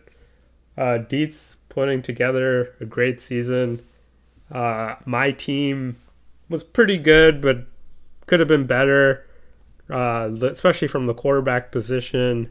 uh, 0.77 0.99
Dietz 0.99 1.57
putting 1.75 2.01
together 2.01 2.73
a 2.79 2.85
great 2.85 3.19
season. 3.19 3.85
Uh, 4.49 4.95
my 5.05 5.31
team 5.31 5.97
was 6.49 6.63
pretty 6.63 6.97
good, 6.97 7.41
but 7.41 7.67
could 8.25 8.39
have 8.39 8.47
been 8.47 8.65
better, 8.65 9.27
uh, 9.89 10.29
especially 10.41 10.87
from 10.87 11.05
the 11.05 11.13
quarterback 11.13 11.71
position. 11.71 12.49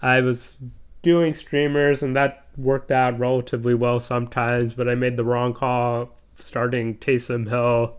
I 0.00 0.22
was 0.22 0.62
doing 1.02 1.34
streamers, 1.34 2.02
and 2.02 2.16
that 2.16 2.46
worked 2.56 2.90
out 2.90 3.18
relatively 3.18 3.74
well 3.74 4.00
sometimes, 4.00 4.72
but 4.72 4.88
I 4.88 4.94
made 4.94 5.18
the 5.18 5.24
wrong 5.24 5.52
call 5.52 6.16
starting 6.38 6.96
Taysom 6.96 7.48
Hill 7.48 7.96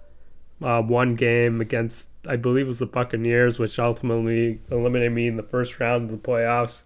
uh, 0.64 0.82
one 0.82 1.14
game 1.14 1.62
against, 1.62 2.10
I 2.28 2.38
believe 2.38 2.66
it 2.66 2.68
was 2.68 2.80
the 2.80 2.88
Buccaneers, 2.88 3.60
which 3.60 3.78
ultimately 3.78 4.62
eliminated 4.72 5.14
me 5.14 5.28
in 5.28 5.38
the 5.38 5.44
first 5.44 5.80
round 5.80 6.10
of 6.10 6.12
the 6.12 6.28
playoffs. 6.28 6.82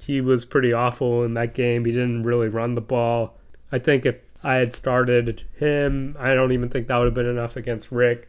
He 0.00 0.22
was 0.22 0.46
pretty 0.46 0.72
awful 0.72 1.22
in 1.24 1.34
that 1.34 1.52
game. 1.54 1.84
He 1.84 1.92
didn't 1.92 2.22
really 2.22 2.48
run 2.48 2.74
the 2.74 2.80
ball. 2.80 3.38
I 3.70 3.78
think 3.78 4.06
if 4.06 4.16
I 4.42 4.54
had 4.54 4.72
started 4.72 5.42
him, 5.58 6.16
I 6.18 6.32
don't 6.32 6.52
even 6.52 6.70
think 6.70 6.88
that 6.88 6.96
would 6.96 7.04
have 7.04 7.14
been 7.14 7.26
enough 7.26 7.54
against 7.56 7.92
Rick, 7.92 8.28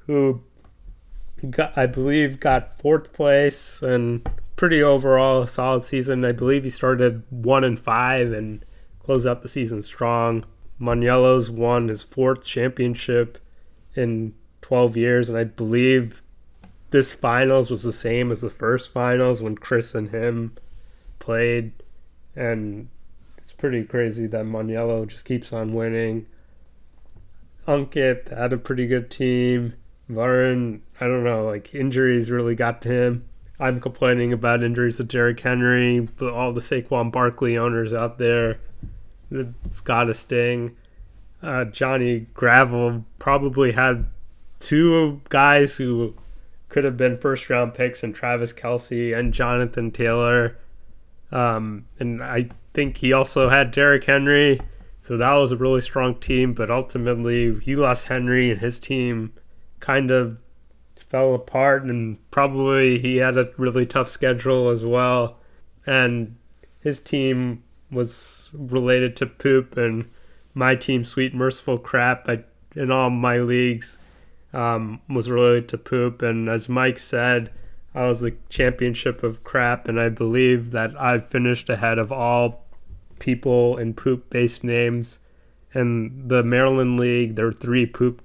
who 0.00 0.42
got, 1.48 1.76
I 1.76 1.86
believe 1.86 2.38
got 2.38 2.78
fourth 2.78 3.14
place 3.14 3.80
and 3.80 4.28
pretty 4.56 4.82
overall 4.82 5.46
solid 5.46 5.86
season. 5.86 6.22
I 6.24 6.32
believe 6.32 6.64
he 6.64 6.70
started 6.70 7.22
one 7.30 7.64
and 7.64 7.80
five 7.80 8.32
and 8.32 8.62
closed 9.00 9.26
out 9.26 9.40
the 9.40 9.48
season 9.48 9.80
strong. 9.82 10.44
Maniello's 10.78 11.48
won 11.48 11.88
his 11.88 12.02
fourth 12.02 12.44
championship 12.44 13.38
in 13.94 14.34
12 14.60 14.96
years, 14.98 15.28
and 15.30 15.38
I 15.38 15.44
believe 15.44 16.22
this 16.90 17.14
finals 17.14 17.70
was 17.70 17.82
the 17.82 17.92
same 17.92 18.30
as 18.30 18.42
the 18.42 18.50
first 18.50 18.92
finals 18.92 19.42
when 19.42 19.56
Chris 19.56 19.94
and 19.94 20.10
him 20.10 20.52
played, 21.26 21.72
and 22.34 22.88
it's 23.38 23.52
pretty 23.52 23.82
crazy 23.84 24.26
that 24.28 24.44
Maniello 24.44 25.06
just 25.06 25.24
keeps 25.24 25.52
on 25.52 25.74
winning. 25.74 26.26
Unkit 27.66 28.30
had 28.30 28.52
a 28.52 28.58
pretty 28.58 28.86
good 28.86 29.10
team. 29.10 29.74
Varun, 30.08 30.80
I 31.00 31.06
don't 31.06 31.24
know, 31.24 31.44
like 31.44 31.74
injuries 31.74 32.30
really 32.30 32.54
got 32.54 32.80
to 32.82 32.88
him. 32.88 33.28
I'm 33.58 33.80
complaining 33.80 34.32
about 34.32 34.62
injuries 34.62 34.98
to 34.98 35.04
Derrick 35.04 35.40
Henry, 35.40 36.00
but 36.00 36.32
all 36.32 36.52
the 36.52 36.60
Saquon 36.60 37.10
Barkley 37.10 37.58
owners 37.58 37.92
out 37.92 38.18
there, 38.18 38.60
it's 39.30 39.80
got 39.80 40.04
to 40.04 40.14
sting 40.14 40.76
uh, 41.42 41.64
Johnny 41.64 42.26
Gravel 42.34 43.04
probably 43.18 43.72
had 43.72 44.06
two 44.58 45.20
guys 45.28 45.76
who 45.76 46.14
could 46.68 46.84
have 46.84 46.96
been 46.96 47.18
first 47.18 47.48
round 47.48 47.74
picks 47.74 48.02
and 48.02 48.14
Travis 48.14 48.52
Kelce 48.52 49.16
and 49.16 49.32
Jonathan 49.32 49.90
Taylor. 49.90 50.58
Um, 51.32 51.86
and 51.98 52.22
I 52.22 52.48
think 52.74 52.98
he 52.98 53.12
also 53.12 53.48
had 53.48 53.70
Derrick 53.70 54.04
Henry. 54.04 54.60
So 55.02 55.16
that 55.16 55.34
was 55.34 55.52
a 55.52 55.56
really 55.56 55.80
strong 55.80 56.16
team, 56.16 56.52
but 56.52 56.70
ultimately 56.70 57.58
he 57.60 57.76
lost 57.76 58.06
Henry 58.06 58.50
and 58.50 58.60
his 58.60 58.78
team 58.78 59.32
kind 59.78 60.10
of 60.10 60.38
fell 60.96 61.34
apart 61.34 61.84
and 61.84 62.18
probably 62.30 62.98
he 62.98 63.16
had 63.18 63.38
a 63.38 63.50
really 63.56 63.86
tough 63.86 64.10
schedule 64.10 64.68
as 64.68 64.84
well. 64.84 65.38
And 65.86 66.36
his 66.80 66.98
team 66.98 67.62
was 67.90 68.50
related 68.52 69.16
to 69.16 69.26
poop 69.26 69.76
and 69.76 70.10
my 70.54 70.74
team, 70.74 71.04
Sweet 71.04 71.34
Merciful 71.34 71.78
Crap, 71.78 72.28
I, 72.28 72.42
in 72.74 72.90
all 72.90 73.10
my 73.10 73.38
leagues, 73.38 73.98
um, 74.54 75.00
was 75.08 75.30
related 75.30 75.68
to 75.68 75.78
poop. 75.78 76.22
And 76.22 76.48
as 76.48 76.68
Mike 76.68 76.98
said, 76.98 77.50
I 77.96 78.06
was 78.06 78.20
the 78.20 78.36
championship 78.50 79.22
of 79.22 79.42
crap, 79.42 79.88
and 79.88 79.98
I 79.98 80.10
believe 80.10 80.70
that 80.72 80.94
I 81.00 81.18
finished 81.18 81.70
ahead 81.70 81.98
of 81.98 82.12
all 82.12 82.66
people 83.18 83.78
in 83.78 83.94
poop 83.94 84.28
based 84.28 84.62
names. 84.62 85.18
In 85.74 86.28
the 86.28 86.42
Maryland 86.42 87.00
League, 87.00 87.36
there 87.36 87.46
were 87.46 87.52
three 87.52 87.86
poop 87.86 88.20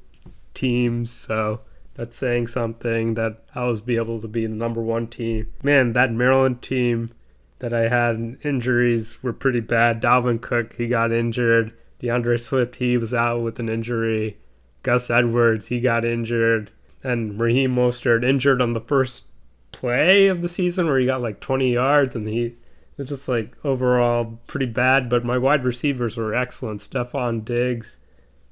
teams, 0.53 1.09
so 1.09 1.61
that's 1.95 2.17
saying 2.17 2.47
something 2.47 3.13
that 3.13 3.45
I 3.55 3.63
was 3.63 3.79
be 3.79 3.95
able 3.95 4.19
to 4.19 4.27
be 4.27 4.45
the 4.45 4.53
number 4.53 4.81
one 4.81 5.07
team. 5.07 5.47
Man, 5.63 5.93
that 5.93 6.11
Maryland 6.11 6.61
team 6.61 7.11
that 7.59 7.73
I 7.73 7.87
had 7.87 8.37
injuries 8.43 9.23
were 9.23 9.31
pretty 9.31 9.61
bad. 9.61 10.01
Dalvin 10.01 10.41
Cook, 10.41 10.73
he 10.73 10.87
got 10.87 11.13
injured. 11.13 11.71
D'Andre 11.99 12.37
Swift, 12.37 12.75
he 12.75 12.97
was 12.97 13.13
out 13.13 13.41
with 13.41 13.57
an 13.57 13.69
injury. 13.69 14.37
Gus 14.83 15.09
Edwards, 15.09 15.67
he 15.67 15.79
got 15.79 16.03
injured. 16.03 16.71
And 17.03 17.39
Raheem 17.39 17.73
Mostert 17.73 18.25
injured 18.25 18.61
on 18.61 18.73
the 18.73 18.81
first 18.81 19.25
play 19.71 20.27
of 20.27 20.41
the 20.41 20.49
season 20.49 20.87
where 20.87 20.99
he 20.99 21.05
got 21.05 21.21
like 21.21 21.39
20 21.39 21.71
yards 21.71 22.15
and 22.15 22.27
he 22.27 22.55
was 22.97 23.09
just 23.09 23.27
like 23.27 23.53
overall 23.63 24.39
pretty 24.47 24.65
bad. 24.65 25.09
But 25.09 25.25
my 25.25 25.37
wide 25.37 25.63
receivers 25.63 26.17
were 26.17 26.35
excellent. 26.35 26.81
Stefon 26.81 27.43
Diggs, 27.43 27.97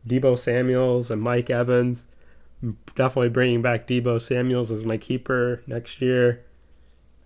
Deebo 0.08 0.38
Samuels, 0.38 1.12
and 1.12 1.22
Mike 1.22 1.50
Evans. 1.50 2.06
I'm 2.62 2.78
definitely 2.96 3.30
bringing 3.30 3.62
back 3.62 3.88
Deebo 3.88 4.20
Samuels 4.20 4.72
as 4.72 4.84
my 4.84 4.98
keeper 4.98 5.64
next 5.68 6.02
year. 6.02 6.44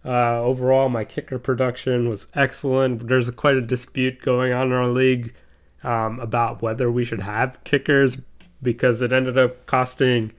Uh, 0.06 0.42
overall, 0.42 0.90
my 0.90 1.06
kicker 1.06 1.40
production 1.40 2.10
was 2.10 2.28
excellent. 2.36 3.08
There's 3.08 3.32
quite 3.32 3.56
a 3.56 3.62
dispute 3.62 4.22
going 4.22 4.52
on 4.52 4.68
in 4.68 4.74
our 4.74 4.88
league 4.88 5.34
um, 5.84 6.20
about 6.20 6.62
whether 6.62 6.92
we 6.92 7.06
should 7.06 7.22
have 7.22 7.64
kickers 7.64 8.18
because 8.62 9.02
it 9.02 9.14
ended 9.14 9.38
up 9.38 9.66
costing 9.66 10.34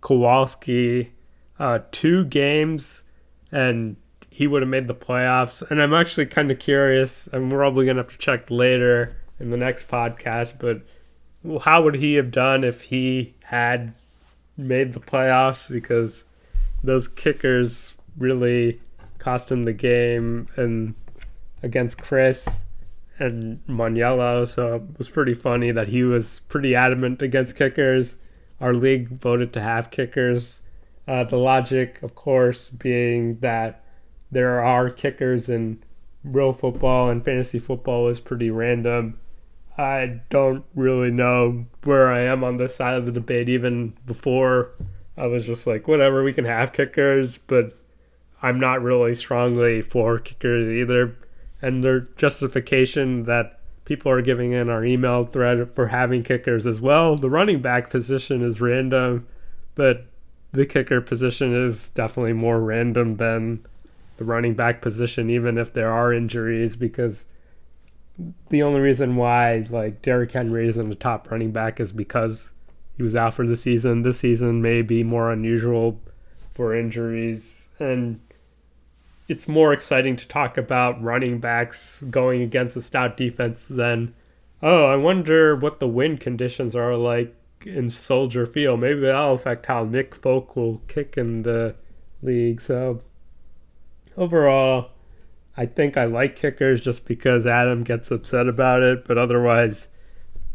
Kowalski 0.00 1.12
uh, 1.60 1.78
two 1.92 2.24
games 2.24 3.04
and 3.52 3.96
he 4.28 4.48
would 4.48 4.62
have 4.62 4.68
made 4.68 4.88
the 4.88 4.94
playoffs. 4.94 5.62
And 5.70 5.80
I'm 5.80 5.94
actually 5.94 6.26
kind 6.26 6.50
of 6.50 6.58
curious. 6.58 7.28
I'm 7.32 7.50
probably 7.50 7.84
going 7.84 7.96
to 7.96 8.02
have 8.02 8.12
to 8.12 8.18
check 8.18 8.50
later 8.50 9.16
in 9.38 9.50
the 9.50 9.56
next 9.56 9.86
podcast, 9.86 10.54
but 10.58 10.82
how 11.64 11.82
would 11.82 11.96
he 11.96 12.14
have 12.14 12.32
done 12.32 12.64
if 12.64 12.82
he 12.82 13.34
had 13.44 13.94
made 14.56 14.94
the 14.94 15.00
playoffs? 15.00 15.70
Because 15.70 16.24
those 16.82 17.06
kickers 17.06 17.94
really 18.18 18.80
cost 19.18 19.52
him 19.52 19.64
the 19.64 19.72
game. 19.72 20.48
And 20.56 20.94
against 21.62 21.98
Chris, 22.00 22.64
and 23.20 23.60
Maniello, 23.68 24.48
so 24.48 24.76
it 24.76 24.98
was 24.98 25.08
pretty 25.08 25.34
funny 25.34 25.70
that 25.70 25.88
he 25.88 26.02
was 26.02 26.40
pretty 26.48 26.74
adamant 26.74 27.20
against 27.20 27.54
kickers. 27.54 28.16
Our 28.60 28.72
league 28.72 29.08
voted 29.08 29.52
to 29.52 29.60
have 29.60 29.90
kickers. 29.90 30.60
Uh, 31.06 31.24
the 31.24 31.36
logic, 31.36 32.02
of 32.02 32.14
course, 32.14 32.68
being 32.68 33.38
that 33.40 33.84
there 34.30 34.62
are 34.62 34.90
kickers 34.90 35.48
in 35.48 35.82
real 36.22 36.52
football 36.52 37.08
and 37.10 37.24
fantasy 37.24 37.58
football 37.58 38.08
is 38.08 38.20
pretty 38.20 38.50
random. 38.50 39.18
I 39.76 40.20
don't 40.28 40.64
really 40.74 41.10
know 41.10 41.66
where 41.84 42.12
I 42.12 42.20
am 42.20 42.44
on 42.44 42.58
this 42.58 42.76
side 42.76 42.94
of 42.94 43.06
the 43.06 43.12
debate. 43.12 43.48
Even 43.48 43.94
before, 44.04 44.72
I 45.16 45.26
was 45.26 45.46
just 45.46 45.66
like, 45.66 45.88
whatever, 45.88 46.22
we 46.22 46.32
can 46.32 46.44
have 46.44 46.72
kickers, 46.72 47.38
but 47.38 47.76
I'm 48.42 48.60
not 48.60 48.82
really 48.82 49.14
strongly 49.14 49.82
for 49.82 50.18
kickers 50.18 50.68
either 50.68 51.16
and 51.62 51.84
their 51.84 52.00
justification 52.16 53.24
that 53.24 53.60
people 53.84 54.10
are 54.10 54.22
giving 54.22 54.52
in 54.52 54.70
our 54.70 54.84
email 54.84 55.24
thread 55.24 55.70
for 55.70 55.88
having 55.88 56.22
kickers 56.22 56.66
as 56.66 56.80
well. 56.80 57.16
The 57.16 57.30
running 57.30 57.60
back 57.60 57.90
position 57.90 58.42
is 58.42 58.60
random, 58.60 59.26
but 59.74 60.06
the 60.52 60.66
kicker 60.66 61.00
position 61.00 61.54
is 61.54 61.88
definitely 61.90 62.32
more 62.32 62.60
random 62.60 63.16
than 63.16 63.64
the 64.16 64.24
running 64.24 64.54
back 64.54 64.82
position, 64.82 65.30
even 65.30 65.56
if 65.56 65.72
there 65.72 65.90
are 65.90 66.12
injuries, 66.12 66.76
because 66.76 67.26
the 68.50 68.62
only 68.62 68.80
reason 68.80 69.16
why 69.16 69.66
like 69.70 70.02
Derrick 70.02 70.32
Henry 70.32 70.68
isn't 70.68 70.88
the 70.88 70.94
top 70.94 71.30
running 71.30 71.52
back 71.52 71.80
is 71.80 71.92
because 71.92 72.50
he 72.96 73.02
was 73.02 73.16
out 73.16 73.34
for 73.34 73.46
the 73.46 73.56
season. 73.56 74.02
This 74.02 74.18
season 74.18 74.60
may 74.60 74.82
be 74.82 75.02
more 75.02 75.32
unusual 75.32 76.00
for 76.52 76.74
injuries 76.74 77.70
and 77.78 78.20
it's 79.28 79.48
more 79.48 79.72
exciting 79.72 80.16
to 80.16 80.28
talk 80.28 80.58
about 80.58 81.00
running 81.02 81.38
backs 81.38 82.02
going 82.10 82.42
against 82.42 82.76
a 82.76 82.82
stout 82.82 83.16
defense 83.16 83.64
than 83.66 84.12
oh, 84.62 84.86
I 84.86 84.96
wonder 84.96 85.56
what 85.56 85.80
the 85.80 85.88
wind 85.88 86.20
conditions 86.20 86.76
are 86.76 86.96
like 86.96 87.34
in 87.66 87.90
Soldier 87.90 88.46
Field. 88.46 88.80
Maybe 88.80 89.00
that'll 89.00 89.34
affect 89.34 89.66
how 89.66 89.84
Nick 89.84 90.14
Folk 90.14 90.56
will 90.56 90.78
kick 90.88 91.16
in 91.16 91.42
the 91.42 91.74
league. 92.22 92.60
So 92.60 93.02
overall, 94.16 94.90
I 95.56 95.66
think 95.66 95.96
I 95.96 96.04
like 96.04 96.36
kickers 96.36 96.80
just 96.80 97.06
because 97.06 97.46
Adam 97.46 97.82
gets 97.82 98.10
upset 98.10 98.48
about 98.48 98.82
it, 98.82 99.04
but 99.04 99.18
otherwise, 99.18 99.88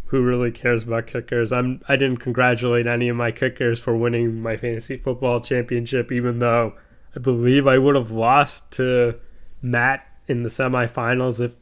who 0.05 0.24
really 0.24 0.51
cares 0.51 0.83
about 0.83 1.07
kickers? 1.07 1.51
I'm 1.51 1.81
I 1.88 1.95
didn't 1.95 2.21
congratulate 2.21 2.88
any 2.88 3.09
of 3.09 3.17
my 3.17 3.31
kickers 3.31 3.79
for 3.79 3.95
winning 3.95 4.41
my 4.41 4.55
fantasy 4.55 4.97
football 4.97 5.41
championship, 5.41 6.12
even 6.12 6.39
though 6.39 6.74
I 7.15 7.19
believe 7.19 7.67
I 7.67 7.77
would 7.77 7.95
have 7.95 8.12
lost 8.12 8.71
to 8.74 9.19
Matt 9.62 10.07
in 10.27 10.43
the 10.43 10.50
semifinals 10.50 11.39
if 11.39 11.53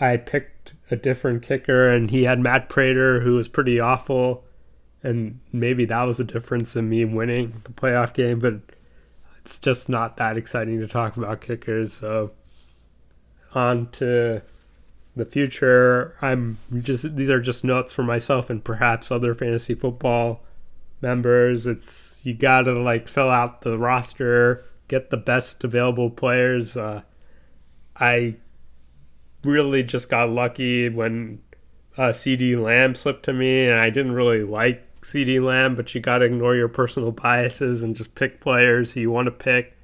I 0.00 0.16
picked 0.16 0.74
a 0.90 0.96
different 0.96 1.42
kicker 1.42 1.90
and 1.90 2.10
he 2.10 2.24
had 2.24 2.38
Matt 2.38 2.68
Prater 2.68 3.20
who 3.20 3.34
was 3.34 3.48
pretty 3.48 3.80
awful 3.80 4.44
and 5.06 5.38
maybe 5.52 5.84
that 5.84 6.02
was 6.02 6.16
the 6.16 6.24
difference 6.24 6.74
in 6.74 6.88
me 6.88 7.04
winning 7.04 7.62
the 7.62 7.70
playoff 7.70 8.12
game, 8.12 8.40
but 8.40 8.54
it's 9.38 9.60
just 9.60 9.88
not 9.88 10.16
that 10.16 10.36
exciting 10.36 10.80
to 10.80 10.88
talk 10.88 11.16
about 11.16 11.40
kickers. 11.40 11.92
So 11.92 12.32
on 13.54 13.88
to 13.92 14.42
the 15.14 15.24
future. 15.24 16.16
I'm 16.20 16.58
just 16.74 17.14
these 17.14 17.30
are 17.30 17.40
just 17.40 17.62
notes 17.62 17.92
for 17.92 18.02
myself 18.02 18.50
and 18.50 18.62
perhaps 18.62 19.12
other 19.12 19.32
fantasy 19.32 19.74
football 19.74 20.42
members. 21.00 21.68
It's 21.68 22.20
you 22.24 22.34
got 22.34 22.62
to 22.62 22.72
like 22.72 23.06
fill 23.06 23.30
out 23.30 23.60
the 23.62 23.78
roster, 23.78 24.64
get 24.88 25.10
the 25.10 25.16
best 25.16 25.62
available 25.62 26.10
players. 26.10 26.76
Uh, 26.76 27.02
I 27.94 28.36
really 29.44 29.84
just 29.84 30.10
got 30.10 30.30
lucky 30.30 30.88
when 30.88 31.42
uh, 31.96 32.10
CeeDee 32.10 32.60
Lamb 32.60 32.96
slipped 32.96 33.24
to 33.26 33.32
me, 33.32 33.68
and 33.68 33.78
I 33.78 33.90
didn't 33.90 34.12
really 34.12 34.42
like 34.42 34.85
CeeDee 35.06 35.40
Lamb, 35.40 35.76
but 35.76 35.94
you 35.94 36.00
got 36.00 36.18
to 36.18 36.24
ignore 36.24 36.56
your 36.56 36.68
personal 36.68 37.12
biases 37.12 37.84
and 37.84 37.94
just 37.94 38.16
pick 38.16 38.40
players 38.40 38.96
you 38.96 39.08
want 39.08 39.26
to 39.26 39.30
pick. 39.30 39.76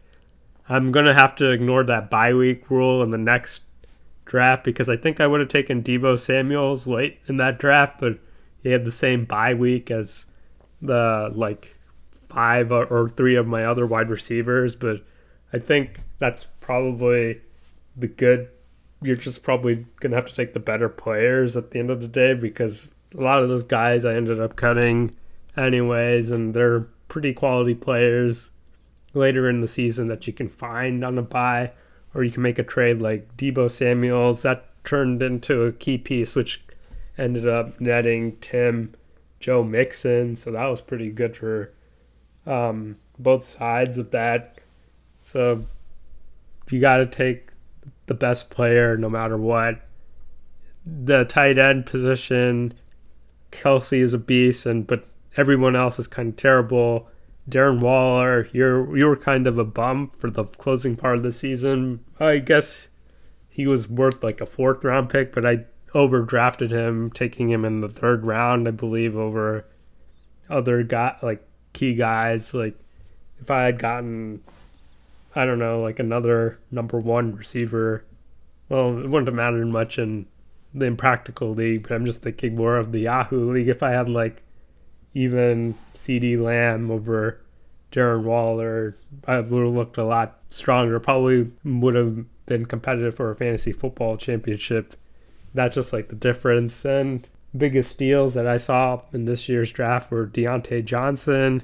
I'm 0.69 0.91
going 0.91 1.07
to 1.07 1.14
have 1.14 1.37
to 1.37 1.50
ignore 1.50 1.85
that 1.85 2.11
bye 2.11 2.35
week 2.35 2.69
rule 2.69 3.05
in 3.05 3.11
the 3.11 3.19
next 3.19 3.62
draft 4.25 4.64
because 4.64 4.88
I 4.88 4.97
think 4.97 5.21
I 5.21 5.29
would 5.29 5.38
have 5.38 5.49
taken 5.49 5.83
Deebo 5.83 6.19
Samuels 6.19 6.88
late 6.88 7.21
in 7.29 7.37
that 7.37 7.61
draft, 7.61 8.00
but 8.00 8.19
he 8.64 8.71
had 8.71 8.85
the 8.85 8.91
same 8.91 9.25
bye 9.25 9.55
week 9.55 9.93
as 9.93 10.26
the 10.81 11.31
like 11.33 11.76
five 12.25 12.73
or 12.73 13.09
three 13.17 13.37
of 13.37 13.47
my 13.47 13.64
other 13.64 13.87
wide 13.87 14.11
receivers. 14.11 14.75
But 14.75 15.05
I 15.52 15.59
think 15.59 16.00
that's 16.19 16.45
probably 16.61 17.43
the 17.97 18.09
good. 18.09 18.49
You're 19.00 19.14
just 19.14 19.45
probably 19.45 19.87
going 20.00 20.11
to 20.11 20.17
have 20.17 20.26
to 20.26 20.35
take 20.35 20.52
the 20.52 20.61
better 20.61 20.88
players 20.88 21.57
at 21.57 21.71
the 21.71 21.79
end 21.79 21.91
of 21.91 22.00
the 22.00 22.09
day 22.09 22.35
because 22.35 22.93
a 23.16 23.21
lot 23.21 23.42
of 23.42 23.49
those 23.49 23.64
guys 23.64 24.04
I 24.04 24.14
ended 24.14 24.40
up 24.40 24.57
cutting 24.57 25.14
anyways, 25.57 26.31
and 26.31 26.54
they're 26.54 26.81
pretty 27.09 27.33
quality 27.33 27.75
players 27.75 28.50
later 29.14 29.49
in 29.49 29.61
the 29.61 29.69
season 29.69 30.09
that 30.09 30.26
you 30.26 30.33
can 30.33 30.49
find 30.49 31.04
on 31.04 31.19
a 31.19 31.23
buy, 31.23 31.73
or 32.14 32.25
you 32.25 32.31
can 32.31 32.42
make 32.42 32.59
a 32.59 32.64
trade 32.64 33.00
like 33.00 33.37
Deebo 33.37 33.71
Samuels. 33.71 34.42
That 34.42 34.66
turned 34.85 35.23
into 35.23 35.62
a 35.62 35.73
key 35.73 35.99
piece, 35.99 36.35
which 36.35 36.64
ended 37.19 37.47
up 37.47 37.81
netting 37.81 38.37
Tim 38.40 38.95
Joe 39.40 39.62
Mixon. 39.62 40.37
So 40.37 40.50
that 40.52 40.66
was 40.66 40.81
pretty 40.81 41.11
good 41.11 41.37
for 41.37 41.73
um, 42.47 42.97
both 43.19 43.45
sides 43.45 43.99
of 43.99 44.11
that. 44.12 44.59
So 45.21 45.67
you 46.71 46.80
got 46.80 46.99
to 46.99 47.06
take 47.06 47.50
the 48.06 48.15
best 48.15 48.50
player 48.50 48.97
no 48.97 49.10
matter 49.10 49.36
what. 49.36 49.80
The 50.84 51.25
tight 51.25 51.58
end 51.58 51.86
position, 51.86 52.75
Kelce 53.52 53.99
is 53.99 54.15
a 54.15 54.19
beast, 54.19 54.67
and 54.67 54.86
but 54.86 55.04
everyone 55.36 55.76
else 55.76 55.99
is 55.99 56.08
kind 56.08 56.30
of 56.30 56.36
terrible. 56.36 57.08
Darren 57.49 57.80
Waller, 57.80 58.49
you're 58.52 58.97
you 58.97 59.06
were 59.06 59.17
kind 59.17 59.47
of 59.47 59.58
a 59.58 59.65
bum 59.65 60.10
for 60.19 60.30
the 60.30 60.45
closing 60.45 60.97
part 60.97 61.19
of 61.19 61.23
the 61.23 61.32
season. 61.32 62.00
I 62.19 62.38
guess 62.38 62.88
he 63.49 63.67
was 63.67 63.88
worth 63.88 64.23
like 64.25 64.41
a 64.41 64.47
fourth 64.47 64.82
round 64.82 65.10
pick, 65.10 65.32
but 65.32 65.47
I 65.47 65.67
overdrafted 65.95 66.71
him, 66.71 67.10
taking 67.10 67.50
him 67.50 67.65
in 67.65 67.80
the 67.80 67.88
third 67.88 68.25
round, 68.25 68.67
I 68.67 68.71
believe, 68.71 69.17
over 69.17 69.67
other 70.49 70.82
guy 70.82 71.17
like 71.23 71.47
key 71.73 71.95
guys. 71.95 72.54
Like 72.54 72.78
if 73.41 73.50
I 73.50 73.65
had 73.65 73.78
gotten, 73.78 74.43
I 75.34 75.45
don't 75.45 75.58
know, 75.58 75.82
like 75.82 75.99
another 75.99 76.58
number 76.71 76.99
one 76.99 77.36
receiver, 77.36 78.04
well, 78.69 78.99
it 78.99 79.08
wouldn't 79.08 79.26
have 79.26 79.34
mattered 79.34 79.67
much 79.67 79.99
in 79.99 80.26
the 80.75 80.87
impractical 80.87 81.54
league. 81.54 81.82
But 81.82 81.93
I'm 81.93 82.06
just 82.06 82.23
thinking 82.23 82.56
more 82.56 82.76
of 82.76 82.93
the 82.93 83.00
Yahoo 83.00 83.52
league. 83.52 83.69
If 83.69 83.82
I 83.82 83.91
had 83.91 84.08
like 84.08 84.43
even 85.15 85.76
CeeDee 85.95 86.41
Lamb 86.41 86.91
over 86.91 87.41
Darren 87.91 88.23
Waller, 88.23 88.97
I 89.26 89.41
would 89.41 89.65
have 89.65 89.75
looked 89.75 89.99
a 89.99 90.04
lot 90.04 90.39
stronger. 90.49 90.99
Probably 91.00 91.50
would 91.65 91.95
have 91.95 92.25
been 92.47 92.67
competitive 92.67 93.15
for 93.15 93.30
a 93.30 93.37
fantasy 93.37 93.73
football 93.73 94.17
championship. 94.17 94.95
That's 95.54 95.75
just 95.75 95.93
like 95.93 96.08
the 96.08 96.17
difference. 96.17 96.85
And 96.85 97.28
biggest 97.56 97.91
steals 97.91 98.35
that 98.35 98.47
I 98.47 98.56
saw 98.56 99.02
in 99.13 99.26
this 99.26 99.49
year's 99.49 99.71
draft 99.73 100.11
were 100.11 100.26
Diontae 100.26 100.85
Johnson, 100.85 101.63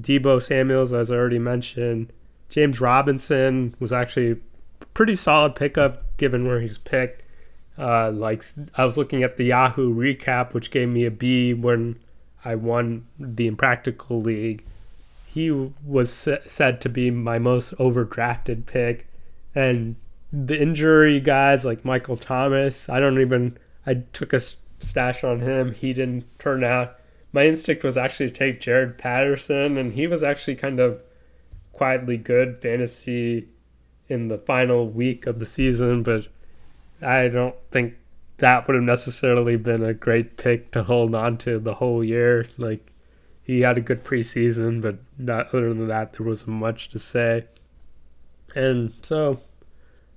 Deebo 0.00 0.42
Samuels, 0.42 0.92
as 0.92 1.10
I 1.10 1.16
already 1.16 1.38
mentioned. 1.38 2.12
James 2.50 2.80
Robinson 2.80 3.74
was 3.78 3.92
actually 3.92 4.32
a 4.32 4.36
pretty 4.92 5.16
solid 5.16 5.54
pickup 5.54 6.16
given 6.16 6.46
where 6.46 6.60
he's 6.60 6.78
picked. 6.78 7.22
Uh, 7.80 8.10
like 8.10 8.44
I 8.76 8.84
was 8.84 8.98
looking 8.98 9.22
at 9.22 9.38
the 9.38 9.46
Yahoo 9.46 9.94
recap, 9.94 10.52
which 10.52 10.70
gave 10.70 10.90
me 10.90 11.06
a 11.06 11.10
B 11.10 11.54
when 11.54 11.98
I 12.44 12.54
won 12.54 13.06
the 13.18 13.46
Impractical 13.46 14.20
League. 14.20 14.64
He 15.24 15.50
was 15.50 16.28
said 16.46 16.80
to 16.82 16.88
be 16.88 17.10
my 17.10 17.38
most 17.38 17.72
overdrafted 17.78 18.66
pick, 18.66 19.08
and 19.54 19.96
the 20.30 20.60
injury 20.60 21.20
guys 21.20 21.64
like 21.64 21.84
Michael 21.84 22.16
Thomas, 22.18 22.88
I 22.88 23.00
don't 23.00 23.20
even. 23.20 23.56
I 23.86 24.02
took 24.12 24.34
a 24.34 24.40
stash 24.78 25.24
on 25.24 25.40
him. 25.40 25.72
He 25.72 25.94
didn't 25.94 26.38
turn 26.38 26.62
out. 26.62 26.98
My 27.32 27.46
instinct 27.46 27.82
was 27.82 27.96
actually 27.96 28.30
to 28.30 28.36
take 28.36 28.60
Jared 28.60 28.98
Patterson, 28.98 29.78
and 29.78 29.94
he 29.94 30.06
was 30.06 30.22
actually 30.22 30.56
kind 30.56 30.80
of 30.80 31.00
quietly 31.72 32.18
good 32.18 32.58
fantasy 32.58 33.48
in 34.08 34.28
the 34.28 34.36
final 34.36 34.88
week 34.88 35.26
of 35.26 35.38
the 35.38 35.46
season, 35.46 36.02
but 36.02 36.26
I 37.02 37.28
don't 37.28 37.56
think 37.70 37.94
that 38.38 38.66
would 38.66 38.74
have 38.74 38.84
necessarily 38.84 39.56
been 39.56 39.82
a 39.82 39.94
great 39.94 40.36
pick 40.36 40.70
to 40.72 40.82
hold 40.82 41.14
on 41.14 41.38
to 41.38 41.58
the 41.58 41.74
whole 41.74 42.02
year. 42.02 42.46
Like 42.58 42.92
he 43.42 43.60
had 43.60 43.78
a 43.78 43.82
good 43.82 44.04
preseason, 44.04 44.80
but 44.80 44.98
not 45.18 45.48
other 45.48 45.74
than 45.74 45.88
that, 45.88 46.12
there 46.12 46.26
wasn't 46.26 46.50
much 46.50 46.88
to 46.90 46.98
say. 46.98 47.44
And 48.54 48.92
so 49.02 49.40